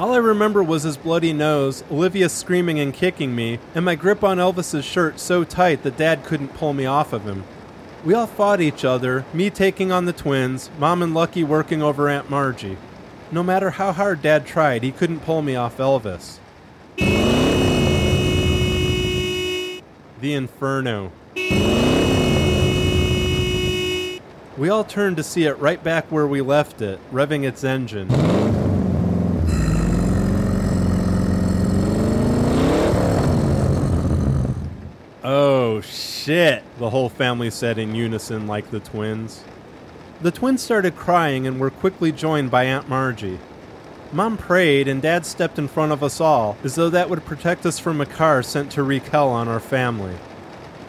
All 0.00 0.14
I 0.14 0.16
remember 0.16 0.64
was 0.64 0.82
his 0.82 0.96
bloody 0.96 1.32
nose, 1.32 1.84
Olivia 1.92 2.28
screaming 2.28 2.80
and 2.80 2.92
kicking 2.92 3.36
me, 3.36 3.60
and 3.72 3.84
my 3.84 3.94
grip 3.94 4.24
on 4.24 4.38
Elvis's 4.38 4.84
shirt 4.84 5.20
so 5.20 5.44
tight 5.44 5.84
that 5.84 5.96
Dad 5.96 6.24
couldn't 6.24 6.54
pull 6.54 6.72
me 6.72 6.86
off 6.86 7.12
of 7.12 7.24
him. 7.24 7.44
We 8.04 8.14
all 8.14 8.26
fought 8.26 8.60
each 8.60 8.84
other, 8.84 9.24
me 9.32 9.48
taking 9.48 9.92
on 9.92 10.06
the 10.06 10.12
twins, 10.12 10.70
Mom 10.76 11.02
and 11.02 11.14
Lucky 11.14 11.44
working 11.44 11.82
over 11.82 12.08
Aunt 12.08 12.28
Margie. 12.28 12.78
No 13.30 13.44
matter 13.44 13.70
how 13.70 13.92
hard 13.92 14.22
Dad 14.22 14.44
tried, 14.44 14.82
he 14.82 14.90
couldn't 14.90 15.20
pull 15.20 15.40
me 15.40 15.54
off 15.54 15.76
Elvis 15.76 16.38
the 20.22 20.34
Inferno. 20.34 21.10
We 24.56 24.68
all 24.68 24.84
turned 24.84 25.16
to 25.16 25.24
see 25.24 25.46
it 25.46 25.58
right 25.58 25.82
back 25.82 26.06
where 26.12 26.28
we 26.28 26.40
left 26.40 26.80
it, 26.80 27.00
revving 27.12 27.42
its 27.42 27.64
engine. 27.64 28.06
Oh 35.24 35.80
shit, 35.80 36.62
the 36.78 36.90
whole 36.90 37.08
family 37.08 37.50
said 37.50 37.78
in 37.78 37.96
unison 37.96 38.46
like 38.46 38.70
the 38.70 38.78
twins. 38.78 39.42
The 40.20 40.30
twins 40.30 40.62
started 40.62 40.94
crying 40.94 41.48
and 41.48 41.58
were 41.58 41.70
quickly 41.70 42.12
joined 42.12 42.52
by 42.52 42.64
Aunt 42.64 42.88
Margie. 42.88 43.40
Mom 44.14 44.36
prayed, 44.36 44.88
and 44.88 45.00
Dad 45.00 45.24
stepped 45.24 45.58
in 45.58 45.66
front 45.66 45.90
of 45.90 46.02
us 46.02 46.20
all, 46.20 46.58
as 46.62 46.74
though 46.74 46.90
that 46.90 47.08
would 47.08 47.24
protect 47.24 47.64
us 47.64 47.78
from 47.78 47.98
a 47.98 48.06
car 48.06 48.42
sent 48.42 48.70
to 48.72 48.82
wreak 48.82 49.06
hell 49.06 49.30
on 49.30 49.48
our 49.48 49.60
family. 49.60 50.14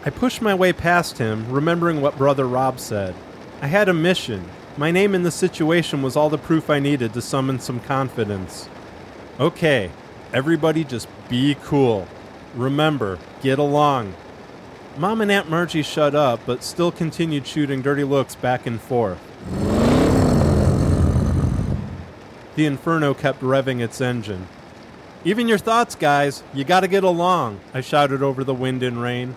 I 0.04 0.10
pushed 0.10 0.42
my 0.42 0.54
way 0.54 0.74
past 0.74 1.16
him, 1.16 1.50
remembering 1.50 2.02
what 2.02 2.18
Brother 2.18 2.46
Rob 2.46 2.78
said. 2.78 3.14
I 3.62 3.68
had 3.68 3.88
a 3.88 3.94
mission. 3.94 4.44
My 4.76 4.90
name 4.90 5.14
in 5.14 5.22
the 5.22 5.30
situation 5.30 6.02
was 6.02 6.16
all 6.16 6.28
the 6.28 6.36
proof 6.36 6.68
I 6.68 6.80
needed 6.80 7.14
to 7.14 7.22
summon 7.22 7.60
some 7.60 7.80
confidence. 7.80 8.68
Okay, 9.40 9.90
everybody 10.34 10.84
just 10.84 11.08
be 11.30 11.56
cool. 11.62 12.06
Remember, 12.54 13.18
get 13.40 13.58
along. 13.58 14.14
Mom 14.98 15.22
and 15.22 15.32
Aunt 15.32 15.48
Margie 15.48 15.82
shut 15.82 16.14
up, 16.14 16.40
but 16.44 16.62
still 16.62 16.92
continued 16.92 17.46
shooting 17.46 17.80
dirty 17.80 18.04
looks 18.04 18.34
back 18.34 18.66
and 18.66 18.78
forth. 18.78 19.18
The 22.56 22.66
Inferno 22.66 23.14
kept 23.14 23.40
revving 23.40 23.80
its 23.80 24.00
engine. 24.00 24.46
Even 25.24 25.48
your 25.48 25.58
thoughts, 25.58 25.94
guys. 25.94 26.42
You 26.52 26.64
gotta 26.64 26.86
get 26.86 27.02
along, 27.02 27.60
I 27.72 27.80
shouted 27.80 28.22
over 28.22 28.44
the 28.44 28.54
wind 28.54 28.82
and 28.82 29.00
rain. 29.00 29.36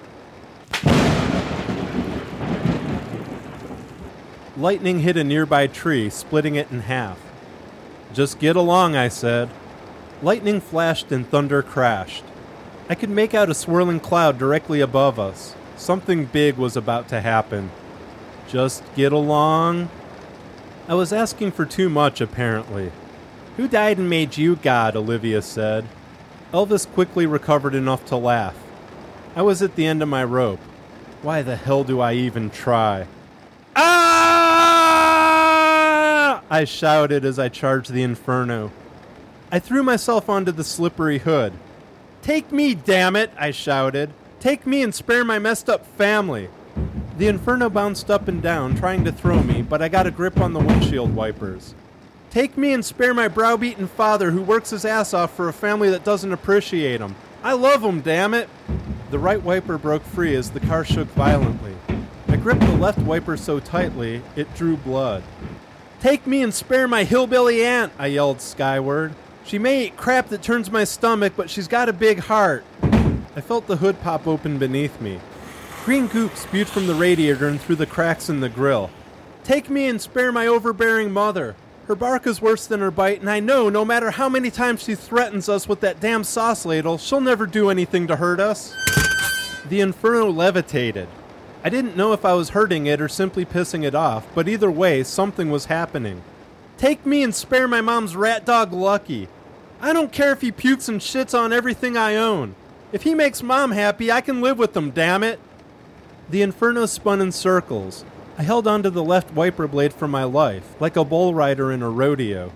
Lightning 4.57 4.99
hit 4.99 5.17
a 5.17 5.23
nearby 5.23 5.67
tree, 5.67 6.09
splitting 6.09 6.55
it 6.55 6.71
in 6.71 6.81
half. 6.81 7.19
Just 8.13 8.39
get 8.39 8.55
along, 8.55 8.95
I 8.95 9.07
said. 9.07 9.49
Lightning 10.21 10.59
flashed 10.59 11.11
and 11.11 11.29
thunder 11.29 11.61
crashed. 11.61 12.23
I 12.89 12.95
could 12.95 13.09
make 13.09 13.33
out 13.33 13.49
a 13.49 13.53
swirling 13.53 13.99
cloud 13.99 14.37
directly 14.37 14.81
above 14.81 15.19
us. 15.19 15.55
Something 15.75 16.25
big 16.25 16.57
was 16.57 16.75
about 16.75 17.07
to 17.09 17.21
happen. 17.21 17.69
Just 18.47 18.83
get 18.95 19.11
along. 19.11 19.89
I 20.87 20.95
was 20.95 21.13
asking 21.13 21.51
for 21.51 21.65
too 21.65 21.89
much, 21.89 22.19
apparently. 22.19 22.91
Who 23.57 23.67
died 23.67 23.97
and 23.97 24.09
made 24.09 24.37
you 24.37 24.55
God? 24.55 24.95
Olivia 24.95 25.41
said. 25.41 25.85
Elvis 26.53 26.89
quickly 26.89 27.25
recovered 27.25 27.75
enough 27.75 28.05
to 28.05 28.15
laugh. 28.15 28.55
I 29.35 29.41
was 29.41 29.61
at 29.61 29.75
the 29.75 29.85
end 29.85 30.01
of 30.01 30.07
my 30.07 30.23
rope. 30.23 30.61
Why 31.23 31.41
the 31.41 31.55
hell 31.55 31.83
do 31.83 31.99
I 31.99 32.13
even 32.13 32.51
try? 32.51 33.07
Ah! 33.75 33.97
I 36.49 36.63
shouted 36.63 37.25
as 37.25 37.37
I 37.39 37.49
charged 37.49 37.91
the 37.91 38.03
inferno. 38.03 38.71
I 39.51 39.57
threw 39.59 39.81
myself 39.81 40.29
onto 40.29 40.51
the 40.51 40.63
slippery 40.63 41.17
hood. 41.17 41.53
Take 42.21 42.51
me, 42.51 42.75
damn 42.75 43.15
it! 43.15 43.31
I 43.37 43.51
shouted. 43.51 44.13
Take 44.39 44.67
me 44.67 44.83
and 44.83 44.93
spare 44.93 45.25
my 45.25 45.39
messed 45.39 45.67
up 45.69 45.85
family. 45.85 46.49
The 47.17 47.27
inferno 47.27 47.71
bounced 47.71 48.11
up 48.11 48.27
and 48.27 48.41
down, 48.41 48.75
trying 48.75 49.03
to 49.05 49.11
throw 49.11 49.41
me, 49.41 49.63
but 49.63 49.81
I 49.81 49.89
got 49.89 50.05
a 50.05 50.11
grip 50.11 50.39
on 50.39 50.53
the 50.53 50.59
windshield 50.59 51.15
wipers. 51.15 51.73
Take 52.29 52.57
me 52.57 52.73
and 52.73 52.83
spare 52.83 53.13
my 53.13 53.27
browbeaten 53.27 53.87
father 53.87 54.31
who 54.31 54.41
works 54.41 54.71
his 54.71 54.85
ass 54.85 55.13
off 55.13 55.33
for 55.33 55.47
a 55.47 55.53
family 55.53 55.89
that 55.89 56.03
doesn't 56.03 56.33
appreciate 56.33 56.99
him. 56.99 57.15
I 57.41 57.53
love 57.53 57.81
him, 57.81 58.01
damn 58.01 58.33
it! 58.33 58.49
The 59.11 59.19
right 59.19 59.41
wiper 59.41 59.77
broke 59.77 60.03
free 60.03 60.35
as 60.35 60.51
the 60.51 60.59
car 60.59 60.83
shook 60.83 61.07
violently. 61.09 61.75
I 62.27 62.35
gripped 62.35 62.61
the 62.61 62.75
left 62.75 62.99
wiper 62.99 63.37
so 63.37 63.59
tightly, 63.59 64.21
it 64.35 64.53
drew 64.55 64.75
blood. 64.75 65.23
Take 66.01 66.27
me 66.27 66.43
and 66.43 66.53
spare 66.53 66.87
my 66.87 67.05
hillbilly 67.05 67.63
aunt, 67.63 67.93
I 67.97 68.07
yelled 68.07 68.41
skyward. 68.41 69.15
She 69.45 69.57
may 69.57 69.85
eat 69.85 69.95
crap 69.95 70.27
that 70.27 70.41
turns 70.41 70.69
my 70.69 70.83
stomach, 70.83 71.33
but 71.37 71.49
she's 71.49 71.69
got 71.69 71.87
a 71.87 71.93
big 71.93 72.19
heart. 72.19 72.65
I 72.81 73.41
felt 73.41 73.67
the 73.67 73.77
hood 73.77 74.01
pop 74.01 74.27
open 74.27 74.57
beneath 74.57 74.99
me. 74.99 75.21
Green 75.85 76.07
goop 76.07 76.35
spewed 76.35 76.67
from 76.67 76.87
the 76.87 76.95
radiator 76.95 77.47
and 77.47 77.61
through 77.61 77.77
the 77.77 77.85
cracks 77.85 78.29
in 78.29 78.41
the 78.41 78.49
grill. 78.49 78.89
Take 79.45 79.69
me 79.69 79.87
and 79.87 80.01
spare 80.01 80.33
my 80.33 80.45
overbearing 80.45 81.11
mother. 81.11 81.55
Her 81.87 81.95
bark 81.95 82.27
is 82.27 82.41
worse 82.41 82.67
than 82.67 82.81
her 82.81 82.91
bite, 82.91 83.21
and 83.21 83.29
I 83.29 83.39
know 83.39 83.69
no 83.69 83.85
matter 83.85 84.11
how 84.11 84.27
many 84.27 84.51
times 84.51 84.83
she 84.83 84.93
threatens 84.93 85.47
us 85.47 85.69
with 85.69 85.79
that 85.79 86.01
damn 86.01 86.25
sauce 86.25 86.65
ladle, 86.65 86.97
she'll 86.97 87.21
never 87.21 87.45
do 87.45 87.69
anything 87.69 88.07
to 88.07 88.17
hurt 88.17 88.41
us. 88.41 88.75
The 89.69 89.79
inferno 89.79 90.29
levitated. 90.29 91.07
I 91.63 91.69
didn't 91.69 91.95
know 91.95 92.11
if 92.11 92.25
I 92.25 92.33
was 92.33 92.49
hurting 92.49 92.87
it 92.87 92.99
or 92.99 93.07
simply 93.07 93.45
pissing 93.45 93.85
it 93.85 93.95
off, 93.95 94.27
but 94.35 94.49
either 94.49 94.69
way, 94.69 95.01
something 95.03 95.49
was 95.49 95.65
happening. 95.67 96.23
Take 96.77 97.05
me 97.05 97.23
and 97.23 97.33
spare 97.33 97.69
my 97.69 97.79
mom's 97.79 98.17
rat 98.17 98.45
dog 98.45 98.73
Lucky. 98.73 99.29
I 99.79 99.93
don't 99.93 100.11
care 100.11 100.33
if 100.33 100.41
he 100.41 100.51
pukes 100.51 100.89
and 100.89 100.99
shits 100.99 101.37
on 101.37 101.53
everything 101.53 101.95
I 101.95 102.17
own. 102.17 102.55
If 102.91 103.03
he 103.03 103.15
makes 103.15 103.41
mom 103.41 103.71
happy, 103.71 104.11
I 104.11 104.19
can 104.19 104.41
live 104.41 104.57
with 104.57 104.75
him, 104.75 104.91
damn 104.91 105.23
it. 105.23 105.39
The 106.29 106.41
inferno 106.41 106.85
spun 106.85 107.21
in 107.21 107.31
circles, 107.31 108.03
I 108.37 108.43
held 108.43 108.67
onto 108.67 108.91
the 108.91 109.03
left 109.03 109.33
wiper 109.33 109.67
blade 109.67 109.93
for 109.93 110.07
my 110.07 110.23
life, 110.23 110.79
like 110.79 110.95
a 110.95 111.03
bull 111.03 111.33
rider 111.33 111.71
in 111.71 111.81
a 111.81 111.89
rodeo. 111.89 112.51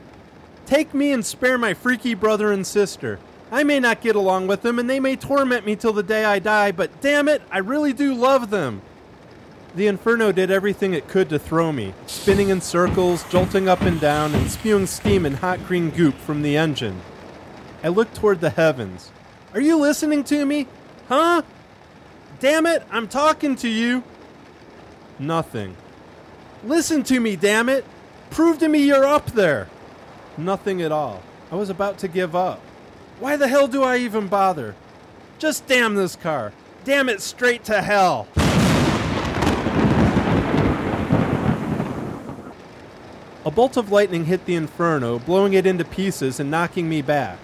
Take 0.67 0.93
me 0.93 1.11
and 1.11 1.25
spare 1.25 1.57
my 1.57 1.73
freaky 1.73 2.13
brother 2.13 2.51
and 2.51 2.65
sister. 2.67 3.19
I 3.51 3.63
may 3.63 3.79
not 3.79 3.99
get 3.99 4.15
along 4.15 4.45
with 4.47 4.61
them, 4.61 4.77
and 4.77 4.87
they 4.87 4.99
may 4.99 5.15
torment 5.15 5.65
me 5.65 5.75
till 5.75 5.91
the 5.91 6.03
day 6.03 6.23
I 6.23 6.37
die, 6.37 6.71
but 6.71 7.01
damn 7.01 7.27
it, 7.27 7.41
I 7.51 7.57
really 7.57 7.93
do 7.93 8.13
love 8.13 8.51
them. 8.51 8.83
The 9.75 9.87
Inferno 9.87 10.31
did 10.31 10.51
everything 10.51 10.93
it 10.93 11.07
could 11.07 11.29
to 11.29 11.39
throw 11.39 11.71
me, 11.71 11.93
spinning 12.05 12.49
in 12.49 12.61
circles, 12.61 13.23
jolting 13.29 13.67
up 13.67 13.81
and 13.81 13.99
down, 13.99 14.35
and 14.35 14.51
spewing 14.51 14.85
steam 14.85 15.25
and 15.25 15.37
hot 15.37 15.65
green 15.65 15.89
goop 15.89 16.15
from 16.15 16.43
the 16.43 16.57
engine. 16.57 17.01
I 17.83 17.87
looked 17.87 18.15
toward 18.15 18.39
the 18.39 18.51
heavens. 18.51 19.11
Are 19.53 19.61
you 19.61 19.77
listening 19.77 20.23
to 20.25 20.45
me? 20.45 20.67
Huh? 21.09 21.41
Damn 22.39 22.67
it, 22.67 22.83
I'm 22.91 23.07
talking 23.07 23.55
to 23.57 23.67
you. 23.67 24.03
Nothing. 25.21 25.77
Listen 26.63 27.03
to 27.03 27.19
me, 27.19 27.35
damn 27.35 27.69
it! 27.69 27.85
Prove 28.31 28.57
to 28.57 28.67
me 28.67 28.83
you're 28.83 29.05
up 29.05 29.27
there! 29.27 29.69
Nothing 30.35 30.81
at 30.81 30.91
all. 30.91 31.21
I 31.51 31.55
was 31.55 31.69
about 31.69 31.99
to 31.99 32.07
give 32.07 32.35
up. 32.35 32.59
Why 33.19 33.35
the 33.35 33.47
hell 33.47 33.67
do 33.67 33.83
I 33.83 33.97
even 33.97 34.27
bother? 34.27 34.73
Just 35.37 35.67
damn 35.67 35.93
this 35.93 36.15
car. 36.15 36.53
Damn 36.85 37.07
it 37.07 37.21
straight 37.21 37.63
to 37.65 37.83
hell. 37.83 38.27
A 43.45 43.51
bolt 43.51 43.77
of 43.77 43.91
lightning 43.91 44.25
hit 44.25 44.45
the 44.45 44.55
inferno, 44.55 45.19
blowing 45.19 45.53
it 45.53 45.67
into 45.67 45.85
pieces 45.85 46.39
and 46.39 46.49
knocking 46.49 46.89
me 46.89 47.03
back. 47.03 47.37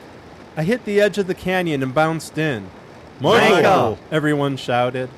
I 0.56 0.64
hit 0.64 0.84
the 0.84 1.00
edge 1.00 1.20
of 1.20 1.28
the 1.28 1.36
canyon 1.36 1.84
and 1.84 1.94
bounced 1.94 2.40
in. 2.40 2.72
Michael! 3.20 4.00
Everyone 4.12 4.58
shouted. 4.58 5.12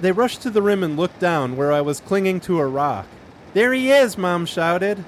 They 0.00 0.12
rushed 0.12 0.42
to 0.42 0.50
the 0.50 0.62
rim 0.62 0.82
and 0.82 0.96
looked 0.96 1.20
down 1.20 1.56
where 1.56 1.72
I 1.72 1.80
was 1.80 2.00
clinging 2.00 2.40
to 2.40 2.58
a 2.58 2.66
rock. 2.66 3.06
There 3.52 3.72
he 3.72 3.90
is, 3.90 4.16
Mom 4.16 4.46
shouted. 4.46 5.04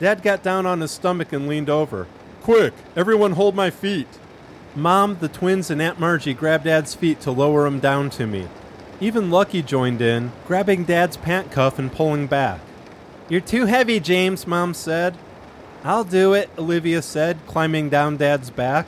Dad 0.00 0.22
got 0.22 0.42
down 0.42 0.66
on 0.66 0.80
his 0.80 0.90
stomach 0.90 1.32
and 1.32 1.48
leaned 1.48 1.70
over. 1.70 2.06
Quick, 2.42 2.74
everyone 2.94 3.32
hold 3.32 3.54
my 3.54 3.70
feet. 3.70 4.08
Mom, 4.74 5.16
the 5.20 5.28
twins, 5.28 5.70
and 5.70 5.80
Aunt 5.80 5.98
Margie 5.98 6.34
grabbed 6.34 6.64
Dad's 6.64 6.94
feet 6.94 7.20
to 7.20 7.30
lower 7.30 7.66
him 7.66 7.80
down 7.80 8.10
to 8.10 8.26
me. 8.26 8.48
Even 9.00 9.30
Lucky 9.30 9.62
joined 9.62 10.00
in, 10.02 10.32
grabbing 10.46 10.84
Dad's 10.84 11.16
pant 11.16 11.50
cuff 11.50 11.78
and 11.78 11.90
pulling 11.90 12.26
back. 12.26 12.60
You're 13.28 13.40
too 13.40 13.66
heavy, 13.66 14.00
James, 14.00 14.46
Mom 14.46 14.74
said. 14.74 15.16
I'll 15.84 16.04
do 16.04 16.34
it, 16.34 16.50
Olivia 16.58 17.02
said, 17.02 17.38
climbing 17.46 17.88
down 17.88 18.16
Dad's 18.16 18.50
back. 18.50 18.86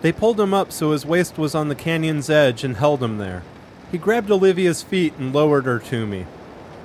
They 0.00 0.12
pulled 0.12 0.40
him 0.40 0.54
up 0.54 0.72
so 0.72 0.92
his 0.92 1.06
waist 1.06 1.38
was 1.38 1.54
on 1.54 1.68
the 1.68 1.74
canyon's 1.74 2.30
edge 2.30 2.64
and 2.64 2.76
held 2.76 3.02
him 3.02 3.18
there. 3.18 3.42
He 3.92 3.98
grabbed 3.98 4.30
Olivia's 4.30 4.82
feet 4.82 5.12
and 5.18 5.34
lowered 5.34 5.66
her 5.66 5.78
to 5.78 6.06
me. 6.06 6.26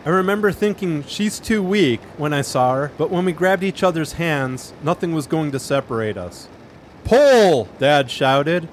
I 0.05 0.09
remember 0.09 0.51
thinking 0.51 1.03
she's 1.03 1.39
too 1.39 1.63
weak 1.63 2.01
when 2.17 2.33
I 2.33 2.41
saw 2.41 2.75
her, 2.75 2.91
but 2.97 3.09
when 3.09 3.25
we 3.25 3.31
grabbed 3.31 3.63
each 3.63 3.81
other's 3.81 4.13
hands, 4.13 4.73
nothing 4.83 5.13
was 5.13 5.25
going 5.25 5.51
to 5.53 5.59
separate 5.59 6.17
us. 6.17 6.47
Pull! 7.05 7.69
Dad 7.79 8.11
shouted. 8.11 8.67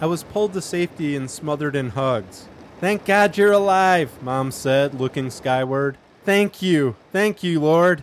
I 0.00 0.06
was 0.06 0.24
pulled 0.24 0.52
to 0.54 0.60
safety 0.60 1.16
and 1.16 1.30
smothered 1.30 1.76
in 1.76 1.90
hugs. 1.90 2.46
Thank 2.80 3.04
God 3.04 3.38
you're 3.38 3.52
alive, 3.52 4.10
Mom 4.20 4.50
said, 4.50 5.00
looking 5.00 5.30
skyward. 5.30 5.96
Thank 6.24 6.60
you, 6.60 6.96
thank 7.12 7.42
you, 7.42 7.60
Lord. 7.60 8.02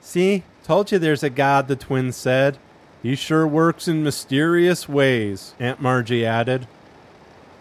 See, 0.00 0.44
told 0.62 0.92
you 0.92 0.98
there's 0.98 1.24
a 1.24 1.30
God, 1.30 1.66
the 1.66 1.76
twins 1.76 2.16
said. 2.16 2.58
He 3.02 3.16
sure 3.16 3.46
works 3.46 3.88
in 3.88 4.04
mysterious 4.04 4.88
ways, 4.88 5.54
Aunt 5.58 5.80
Margie 5.80 6.24
added. 6.24 6.66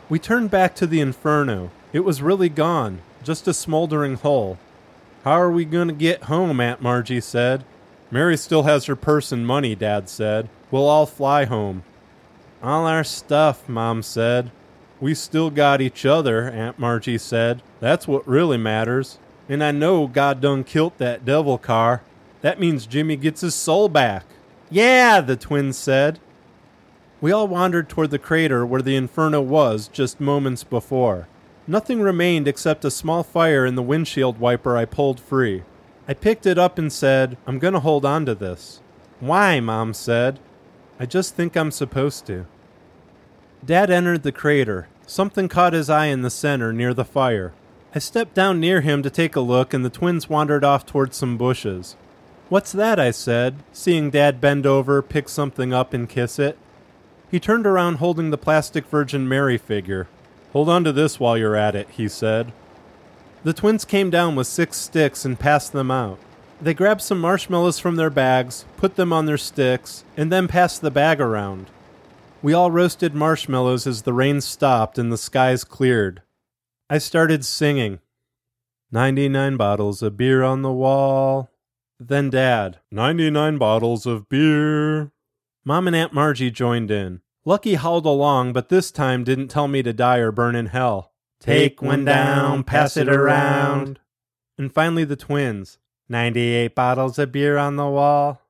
We 0.09 0.19
turned 0.19 0.51
back 0.51 0.75
to 0.75 0.87
the 0.87 0.99
inferno. 0.99 1.71
It 1.93 2.01
was 2.01 2.21
really 2.21 2.49
gone, 2.49 3.01
just 3.23 3.47
a 3.47 3.53
smoldering 3.53 4.15
hole. 4.15 4.57
How 5.23 5.39
are 5.39 5.51
we 5.51 5.63
going 5.63 5.87
to 5.87 5.93
get 5.93 6.23
home? 6.23 6.59
Aunt 6.59 6.81
Margie 6.81 7.21
said. 7.21 7.63
Mary 8.11 8.35
still 8.35 8.63
has 8.63 8.85
her 8.85 8.95
purse 8.95 9.31
and 9.31 9.47
money, 9.47 9.75
Dad 9.75 10.09
said. 10.09 10.49
We'll 10.69 10.87
all 10.87 11.05
fly 11.05 11.45
home. 11.45 11.83
All 12.61 12.85
our 12.85 13.03
stuff, 13.03 13.67
Mom 13.69 14.03
said. 14.03 14.51
We 14.99 15.15
still 15.15 15.49
got 15.49 15.81
each 15.81 16.05
other, 16.05 16.49
Aunt 16.49 16.77
Margie 16.77 17.17
said. 17.17 17.61
That's 17.79 18.07
what 18.07 18.27
really 18.27 18.57
matters. 18.57 19.17
And 19.47 19.63
I 19.63 19.71
know 19.71 20.07
God 20.07 20.41
done 20.41 20.63
kilt 20.63 20.97
that 20.97 21.25
devil 21.25 21.57
car. 21.57 22.01
That 22.41 22.59
means 22.59 22.85
Jimmy 22.85 23.15
gets 23.15 23.41
his 23.41 23.55
soul 23.55 23.89
back. 23.89 24.25
Yeah, 24.69 25.21
the 25.21 25.35
twins 25.35 25.77
said. 25.77 26.19
We 27.23 27.31
all 27.31 27.47
wandered 27.47 27.87
toward 27.87 28.11
the 28.11 28.19
crater 28.19 28.65
where 28.65 28.81
the 28.81 28.97
inferno 28.97 29.39
was 29.39 29.87
just 29.87 30.19
moments 30.19 30.65
before. 30.65 31.29
Nothing 31.65 32.01
remained 32.01 32.49
except 32.49 32.83
a 32.83 32.91
small 32.91 33.23
fire 33.23 33.65
in 33.65 33.75
the 33.75 33.81
windshield 33.81 34.41
wiper 34.41 34.75
I 34.75 34.83
pulled 34.83 35.21
free. 35.21 35.63
I 36.05 36.15
picked 36.15 36.45
it 36.45 36.57
up 36.57 36.77
and 36.77 36.91
said, 36.91 37.37
I'm 37.47 37.59
going 37.59 37.75
to 37.75 37.79
hold 37.79 38.03
on 38.03 38.25
to 38.25 38.35
this. 38.35 38.81
Why? 39.21 39.61
Mom 39.61 39.93
said. 39.93 40.41
I 40.99 41.05
just 41.05 41.33
think 41.33 41.55
I'm 41.55 41.71
supposed 41.71 42.25
to. 42.25 42.45
Dad 43.65 43.89
entered 43.89 44.23
the 44.23 44.33
crater. 44.33 44.89
Something 45.07 45.47
caught 45.47 45.71
his 45.71 45.89
eye 45.89 46.07
in 46.07 46.23
the 46.23 46.29
center 46.29 46.73
near 46.73 46.93
the 46.93 47.05
fire. 47.05 47.53
I 47.95 47.99
stepped 47.99 48.33
down 48.33 48.59
near 48.59 48.81
him 48.81 49.01
to 49.01 49.09
take 49.09 49.37
a 49.37 49.39
look, 49.39 49.73
and 49.73 49.85
the 49.85 49.89
twins 49.89 50.27
wandered 50.27 50.65
off 50.65 50.85
towards 50.85 51.15
some 51.15 51.37
bushes. 51.37 51.95
What's 52.49 52.73
that? 52.73 52.99
I 52.99 53.11
said, 53.11 53.63
seeing 53.71 54.09
Dad 54.09 54.41
bend 54.41 54.65
over, 54.65 55.01
pick 55.01 55.29
something 55.29 55.73
up, 55.73 55.93
and 55.93 56.09
kiss 56.09 56.37
it. 56.37 56.57
He 57.33 57.39
turned 57.39 57.65
around 57.65 57.95
holding 57.95 58.29
the 58.29 58.37
plastic 58.37 58.85
Virgin 58.85 59.27
Mary 59.27 59.57
figure. 59.57 60.07
Hold 60.51 60.69
on 60.69 60.83
to 60.83 60.91
this 60.91 61.19
while 61.19 61.35
you're 61.35 61.55
at 61.55 61.73
it, 61.73 61.89
he 61.89 62.07
said. 62.07 62.53
The 63.43 63.53
twins 63.53 63.85
came 63.85 64.11
down 64.11 64.35
with 64.35 64.45
six 64.45 64.77
sticks 64.77 65.25
and 65.25 65.39
passed 65.39 65.73
them 65.73 65.89
out. 65.89 66.19
They 66.61 66.75
grabbed 66.75 67.01
some 67.01 67.19
marshmallows 67.19 67.79
from 67.79 67.95
their 67.95 68.11
bags, 68.11 68.65
put 68.77 68.97
them 68.97 69.11
on 69.11 69.25
their 69.25 69.39
sticks, 69.39 70.05
and 70.15 70.31
then 70.31 70.47
passed 70.47 70.81
the 70.81 70.91
bag 70.91 71.19
around. 71.19 71.71
We 72.43 72.53
all 72.53 72.69
roasted 72.69 73.15
marshmallows 73.15 73.87
as 73.87 74.03
the 74.03 74.13
rain 74.13 74.39
stopped 74.39 74.99
and 74.99 75.11
the 75.11 75.17
skies 75.17 75.63
cleared. 75.63 76.21
I 76.87 76.99
started 76.99 77.43
singing. 77.43 77.97
99 78.91 79.57
bottles 79.57 80.03
of 80.03 80.17
beer 80.17 80.43
on 80.43 80.61
the 80.61 80.71
wall. 80.71 81.49
Then 81.99 82.29
Dad, 82.29 82.77
99 82.91 83.57
bottles 83.57 84.05
of 84.05 84.29
beer. 84.29 85.11
Mom 85.65 85.87
and 85.87 85.95
Aunt 85.95 86.13
Margie 86.13 86.51
joined 86.51 86.91
in. 86.91 87.22
Lucky 87.45 87.75
howled 87.75 88.05
along, 88.05 88.53
but 88.53 88.69
this 88.69 88.89
time 88.89 89.25
didn't 89.25 89.49
tell 89.49 89.67
me 89.67 89.83
to 89.83 89.91
die 89.91 90.19
or 90.19 90.31
burn 90.31 90.55
in 90.55 90.67
hell. 90.67 91.11
Take 91.41 91.81
one 91.81 92.05
down, 92.05 92.63
pass 92.63 92.95
it 92.95 93.09
around. 93.09 93.99
And 94.57 94.73
finally 94.73 95.03
the 95.03 95.17
twins. 95.17 95.77
98 96.07 96.73
bottles 96.73 97.19
of 97.19 97.33
beer 97.33 97.57
on 97.57 97.75
the 97.75 97.89
wall. 97.89 98.41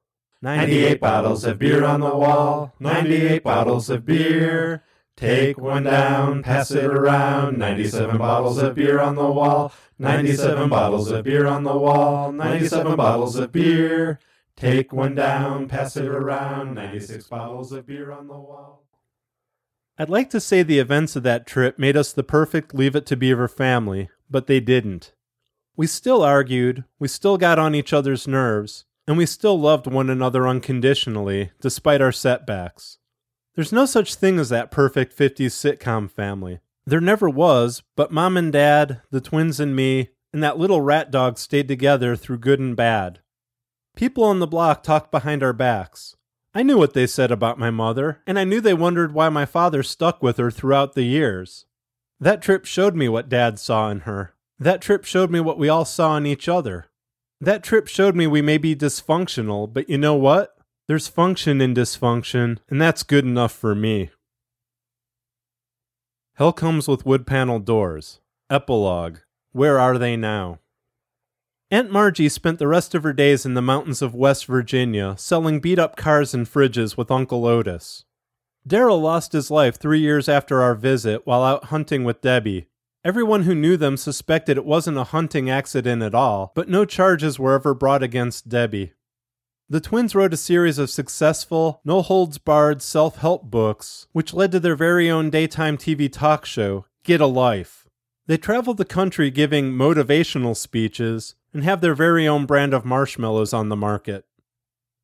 98 0.43 0.99
bottles 0.99 1.43
of 1.43 1.57
beer 1.57 1.83
on 1.83 2.01
the 2.01 2.15
wall. 2.15 2.73
98 2.79 3.43
bottles 3.43 3.89
of 3.89 4.05
beer. 4.05 4.83
Take 5.15 5.57
one 5.57 5.85
down, 5.85 6.43
pass 6.43 6.69
it 6.69 6.85
around. 6.85 7.57
97 7.57 8.17
bottles 8.17 8.59
of 8.59 8.75
beer 8.75 8.99
on 8.99 9.15
the 9.15 9.31
wall. 9.31 9.71
97 9.97 10.69
bottles 10.69 11.09
of 11.09 11.23
beer 11.23 11.47
on 11.47 11.63
the 11.63 11.77
wall. 11.77 12.31
97 12.31 12.95
bottles 12.95 13.37
of 13.37 13.51
beer. 13.51 14.19
Take 14.55 14.93
one 14.93 15.15
down, 15.15 15.67
pass 15.67 15.97
it 15.97 16.05
around. 16.05 16.75
96 16.75 17.25
bottles 17.27 17.71
of 17.71 17.87
beer 17.87 18.11
on 18.11 18.27
the 18.27 18.33
wall. 18.33 18.82
I'd 19.97 20.09
like 20.09 20.31
to 20.31 20.39
say 20.39 20.63
the 20.63 20.79
events 20.79 21.15
of 21.15 21.21
that 21.23 21.45
trip 21.45 21.77
made 21.77 21.95
us 21.95 22.11
the 22.11 22.23
perfect 22.23 22.73
Leave 22.73 22.95
It 22.95 23.05
to 23.07 23.15
Beaver 23.15 23.47
family, 23.47 24.09
but 24.29 24.47
they 24.47 24.59
didn't. 24.59 25.13
We 25.75 25.85
still 25.85 26.23
argued, 26.23 26.83
we 26.97 27.07
still 27.07 27.37
got 27.37 27.59
on 27.59 27.75
each 27.75 27.93
other's 27.93 28.27
nerves, 28.27 28.85
and 29.07 29.17
we 29.17 29.27
still 29.27 29.59
loved 29.59 29.85
one 29.85 30.09
another 30.09 30.47
unconditionally, 30.47 31.51
despite 31.61 32.01
our 32.01 32.11
setbacks. 32.11 32.97
There's 33.55 33.71
no 33.71 33.85
such 33.85 34.15
thing 34.15 34.39
as 34.39 34.49
that 34.49 34.71
perfect 34.71 35.15
50s 35.15 35.51
sitcom 35.51 36.09
family. 36.09 36.59
There 36.87 37.01
never 37.01 37.29
was, 37.29 37.83
but 37.95 38.11
mom 38.11 38.35
and 38.35 38.51
dad, 38.51 39.01
the 39.11 39.21
twins 39.21 39.59
and 39.59 39.75
me, 39.75 40.09
and 40.33 40.41
that 40.41 40.57
little 40.57 40.81
rat 40.81 41.11
dog 41.11 41.37
stayed 41.37 41.67
together 41.67 42.15
through 42.15 42.39
good 42.39 42.59
and 42.59 42.75
bad. 42.75 43.19
People 43.95 44.23
on 44.23 44.39
the 44.39 44.47
block 44.47 44.81
talked 44.81 45.11
behind 45.11 45.43
our 45.43 45.53
backs. 45.53 46.15
I 46.53 46.63
knew 46.63 46.77
what 46.77 46.93
they 46.93 47.07
said 47.07 47.31
about 47.31 47.57
my 47.57 47.71
mother, 47.71 48.21
and 48.27 48.37
I 48.37 48.43
knew 48.43 48.61
they 48.61 48.73
wondered 48.73 49.13
why 49.13 49.29
my 49.29 49.45
father 49.45 49.81
stuck 49.83 50.21
with 50.21 50.37
her 50.37 50.51
throughout 50.51 50.93
the 50.93 51.03
years. 51.03 51.65
That 52.19 52.41
trip 52.41 52.65
showed 52.65 52.95
me 52.95 53.09
what 53.09 53.27
dad 53.29 53.59
saw 53.59 53.89
in 53.89 54.01
her, 54.01 54.33
that 54.59 54.81
trip 54.81 55.03
showed 55.03 55.31
me 55.31 55.39
what 55.39 55.57
we 55.57 55.67
all 55.67 55.85
saw 55.85 56.15
in 56.15 56.25
each 56.25 56.47
other. 56.47 56.85
That 57.41 57.63
trip 57.63 57.87
showed 57.87 58.15
me 58.15 58.27
we 58.27 58.41
may 58.41 58.57
be 58.57 58.75
dysfunctional, 58.75 59.71
but 59.71 59.89
you 59.89 59.97
know 59.97 60.15
what? 60.15 60.55
There's 60.87 61.07
function 61.07 61.59
in 61.59 61.73
dysfunction, 61.73 62.59
and 62.69 62.81
that's 62.81 63.03
good 63.03 63.25
enough 63.25 63.51
for 63.51 63.75
me. 63.75 64.11
Hell 66.35 66.53
comes 66.53 66.87
with 66.87 67.05
wood 67.05 67.27
panel 67.27 67.59
doors. 67.59 68.19
Epilogue. 68.49 69.17
Where 69.51 69.79
are 69.79 69.97
they 69.97 70.15
now? 70.15 70.59
Aunt 71.73 71.89
Margie 71.89 72.29
spent 72.29 72.59
the 72.59 72.67
rest 72.67 72.93
of 72.93 73.01
her 73.01 73.13
days 73.13 73.47
in 73.47 73.55
the 73.55 73.61
mountains 73.61 74.03
of 74.03 74.13
West 74.13 74.45
Virginia 74.45 75.15
selling 75.17 75.59
beat 75.59 75.79
up 75.79 75.95
cars 75.95 76.31
and 76.35 76.45
fridges 76.45 76.95
with 76.95 77.09
Uncle 77.09 77.47
Otis. 77.47 78.05
Darrell 78.67 79.01
lost 79.01 79.33
his 79.33 79.49
life 79.49 79.79
three 79.79 79.99
years 79.99 80.29
after 80.29 80.61
our 80.61 80.75
visit 80.75 81.25
while 81.25 81.43
out 81.43 81.65
hunting 81.65 82.03
with 82.03 82.21
Debbie, 82.21 82.67
Everyone 83.03 83.41
who 83.43 83.55
knew 83.55 83.75
them 83.75 83.97
suspected 83.97 84.55
it 84.55 84.65
wasn't 84.65 84.97
a 84.99 85.03
hunting 85.05 85.49
accident 85.49 86.03
at 86.03 86.13
all, 86.13 86.51
but 86.55 86.69
no 86.69 86.85
charges 86.85 87.39
were 87.39 87.55
ever 87.55 87.73
brought 87.73 88.03
against 88.03 88.47
Debbie. 88.47 88.93
The 89.67 89.81
twins 89.81 90.13
wrote 90.13 90.33
a 90.33 90.37
series 90.37 90.77
of 90.77 90.91
successful, 90.91 91.81
no 91.83 92.01
holds 92.03 92.37
barred 92.37 92.83
self 92.83 93.17
help 93.17 93.49
books, 93.49 94.07
which 94.11 94.33
led 94.33 94.51
to 94.51 94.59
their 94.59 94.75
very 94.75 95.09
own 95.09 95.31
daytime 95.31 95.77
TV 95.77 96.09
talk 96.09 96.45
show, 96.45 96.85
Get 97.03 97.19
a 97.19 97.25
Life. 97.25 97.82
They 98.25 98.37
travel 98.37 98.73
the 98.73 98.85
country 98.85 99.29
giving 99.29 99.73
motivational 99.73 100.55
speeches 100.55 101.35
and 101.53 101.63
have 101.63 101.81
their 101.81 101.93
very 101.93 102.27
own 102.27 102.45
brand 102.45 102.73
of 102.73 102.85
marshmallows 102.85 103.53
on 103.53 103.67
the 103.67 103.75
market. 103.75 104.25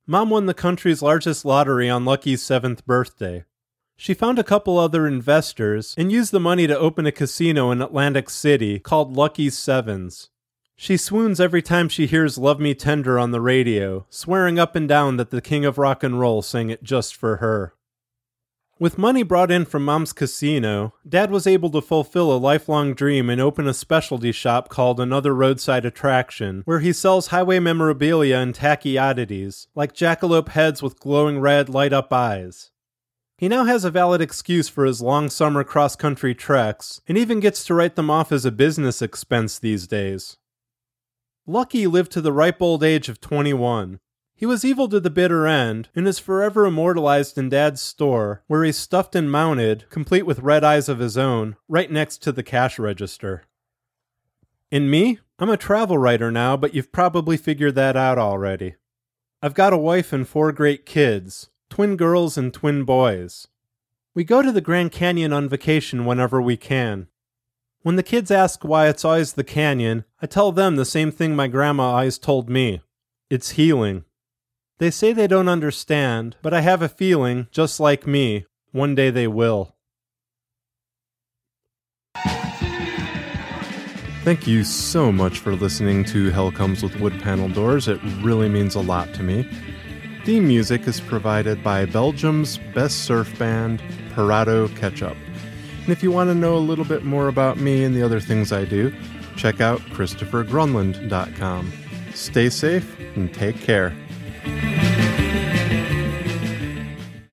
Mom 0.07 0.29
won 0.29 0.45
the 0.45 0.53
country's 0.53 1.01
largest 1.01 1.43
lottery 1.43 1.89
on 1.89 2.05
Lucky's 2.05 2.41
seventh 2.41 2.85
birthday. 2.85 3.43
She 3.97 4.13
found 4.13 4.39
a 4.39 4.43
couple 4.43 4.79
other 4.79 5.05
investors 5.05 5.93
and 5.97 6.11
used 6.11 6.31
the 6.31 6.39
money 6.39 6.65
to 6.65 6.79
open 6.79 7.05
a 7.05 7.11
casino 7.11 7.71
in 7.71 7.81
Atlantic 7.81 8.29
City 8.29 8.79
called 8.79 9.17
Lucky's 9.17 9.57
Sevens. 9.57 10.29
She 10.77 10.95
swoons 10.95 11.41
every 11.41 11.61
time 11.61 11.89
she 11.89 12.07
hears 12.07 12.37
Love 12.37 12.61
Me 12.61 12.73
Tender 12.73 13.19
on 13.19 13.31
the 13.31 13.41
radio, 13.41 14.05
swearing 14.09 14.57
up 14.57 14.77
and 14.77 14.87
down 14.87 15.17
that 15.17 15.29
the 15.29 15.41
king 15.41 15.65
of 15.65 15.77
rock 15.77 16.03
and 16.03 16.17
roll 16.17 16.41
sang 16.41 16.69
it 16.69 16.83
just 16.83 17.13
for 17.13 17.35
her. 17.37 17.73
With 18.81 18.97
money 18.97 19.23
brought 19.23 19.51
in 19.51 19.65
from 19.65 19.83
Mom's 19.83 20.13
casino, 20.13 20.93
Dad 21.07 21.31
was 21.31 21.45
able 21.45 21.69
to 21.71 21.81
fulfill 21.81 22.31
a 22.31 22.39
lifelong 22.39 22.93
dream 22.93 23.29
and 23.29 23.41
open 23.41 23.67
a 23.67 23.73
specialty 23.73 24.31
shop 24.31 24.69
called 24.69 25.01
Another 25.01 25.35
Roadside 25.35 25.83
Attraction, 25.83 26.61
where 26.63 26.79
he 26.79 26.93
sells 26.93 27.27
highway 27.27 27.59
memorabilia 27.59 28.37
and 28.37 28.55
tacky 28.55 28.97
oddities, 28.97 29.67
like 29.75 29.93
jackalope 29.93 30.47
heads 30.49 30.81
with 30.81 30.97
glowing 30.97 31.41
red 31.41 31.67
light 31.67 31.91
up 31.91 32.13
eyes. 32.13 32.71
He 33.37 33.49
now 33.49 33.65
has 33.65 33.83
a 33.83 33.91
valid 33.91 34.21
excuse 34.21 34.69
for 34.69 34.85
his 34.85 35.01
long 35.01 35.29
summer 35.29 35.65
cross 35.65 35.97
country 35.97 36.33
treks, 36.33 37.01
and 37.05 37.17
even 37.17 37.41
gets 37.41 37.65
to 37.65 37.73
write 37.73 37.97
them 37.97 38.09
off 38.09 38.31
as 38.31 38.45
a 38.45 38.51
business 38.51 39.01
expense 39.01 39.59
these 39.59 39.87
days. 39.87 40.37
Lucky 41.45 41.85
lived 41.85 42.13
to 42.13 42.21
the 42.21 42.31
ripe 42.31 42.61
old 42.61 42.81
age 42.81 43.09
of 43.09 43.19
21. 43.19 43.99
He 44.39 44.45
was 44.45 44.63
evil 44.63 44.87
to 44.87 45.01
the 45.01 45.09
bitter 45.09 45.47
end, 45.47 45.89
and 45.93 46.07
is 46.07 46.17
forever 46.17 46.65
immortalized 46.65 47.37
in 47.37 47.49
Dad's 47.49 47.81
store, 47.81 48.41
where 48.47 48.63
he's 48.63 48.77
stuffed 48.77 49.13
and 49.13 49.29
mounted, 49.29 49.83
complete 49.89 50.25
with 50.25 50.39
red 50.39 50.63
eyes 50.63 50.87
of 50.87 50.99
his 50.99 51.17
own, 51.17 51.57
right 51.67 51.91
next 51.91 52.19
to 52.19 52.31
the 52.31 52.41
cash 52.41 52.79
register. 52.79 53.43
In 54.71 54.89
me, 54.89 55.19
I'm 55.39 55.49
a 55.49 55.57
travel 55.57 55.97
writer 55.97 56.31
now, 56.31 56.55
but 56.55 56.73
you've 56.73 56.93
probably 56.93 57.35
figured 57.35 57.75
that 57.75 57.97
out 57.97 58.17
already. 58.17 58.75
I've 59.41 59.53
got 59.53 59.73
a 59.73 59.77
wife 59.77 60.13
and 60.13 60.25
four 60.25 60.53
great 60.53 60.85
kids, 60.85 61.49
twin 61.69 61.97
girls 61.97 62.37
and 62.37 62.53
twin 62.53 62.85
boys. 62.85 63.49
We 64.15 64.23
go 64.23 64.41
to 64.41 64.53
the 64.53 64.61
Grand 64.61 64.93
Canyon 64.93 65.33
on 65.33 65.49
vacation 65.49 66.05
whenever 66.05 66.41
we 66.41 66.55
can. 66.55 67.09
When 67.81 67.97
the 67.97 68.03
kids 68.03 68.31
ask 68.31 68.63
why 68.63 68.87
it's 68.87 69.03
always 69.03 69.33
the 69.33 69.43
canyon, 69.43 70.05
I 70.21 70.27
tell 70.27 70.53
them 70.53 70.77
the 70.77 70.85
same 70.85 71.11
thing 71.11 71.35
my 71.35 71.49
grandma 71.49 71.91
always 71.91 72.17
told 72.17 72.49
me 72.49 72.79
it's 73.29 73.51
healing. 73.51 74.05
They 74.79 74.91
say 74.91 75.11
they 75.11 75.27
don't 75.27 75.49
understand, 75.49 76.37
but 76.41 76.53
I 76.53 76.61
have 76.61 76.81
a 76.81 76.87
feeling, 76.87 77.47
just 77.51 77.81
like 77.81 78.07
me, 78.07 78.45
one 78.71 78.95
day 78.95 79.09
they 79.09 79.27
will. 79.27 79.75
Thank 84.23 84.47
you 84.47 84.63
so 84.63 85.11
much 85.11 85.39
for 85.39 85.53
listening 85.53 86.05
to 86.05 86.29
Hell 86.29 86.53
Comes 86.53 86.81
with 86.81 86.97
Wood 87.01 87.19
Panel 87.21 87.49
Doors. 87.49 87.89
It 87.89 87.99
really 88.21 88.47
means 88.47 88.75
a 88.75 88.79
lot 88.79 89.13
to 89.15 89.23
me. 89.23 89.45
Theme 90.23 90.47
music 90.47 90.87
is 90.87 91.01
provided 91.01 91.61
by 91.61 91.85
Belgium's 91.85 92.57
best 92.73 92.99
surf 92.99 93.37
band, 93.37 93.81
Parado 94.13 94.73
Ketchup. 94.77 95.17
And 95.83 95.89
if 95.89 96.01
you 96.01 96.11
want 96.11 96.29
to 96.29 96.35
know 96.35 96.55
a 96.55 96.59
little 96.59 96.85
bit 96.85 97.03
more 97.03 97.27
about 97.27 97.57
me 97.57 97.83
and 97.83 97.93
the 97.93 98.03
other 98.03 98.21
things 98.21 98.53
I 98.53 98.63
do, 98.63 98.93
check 99.35 99.59
out 99.59 99.81
ChristopherGrunlund.com. 99.91 101.73
Stay 102.13 102.49
safe 102.49 102.97
and 103.15 103.33
take 103.33 103.59
care. 103.59 103.93
Bye. 104.45 104.78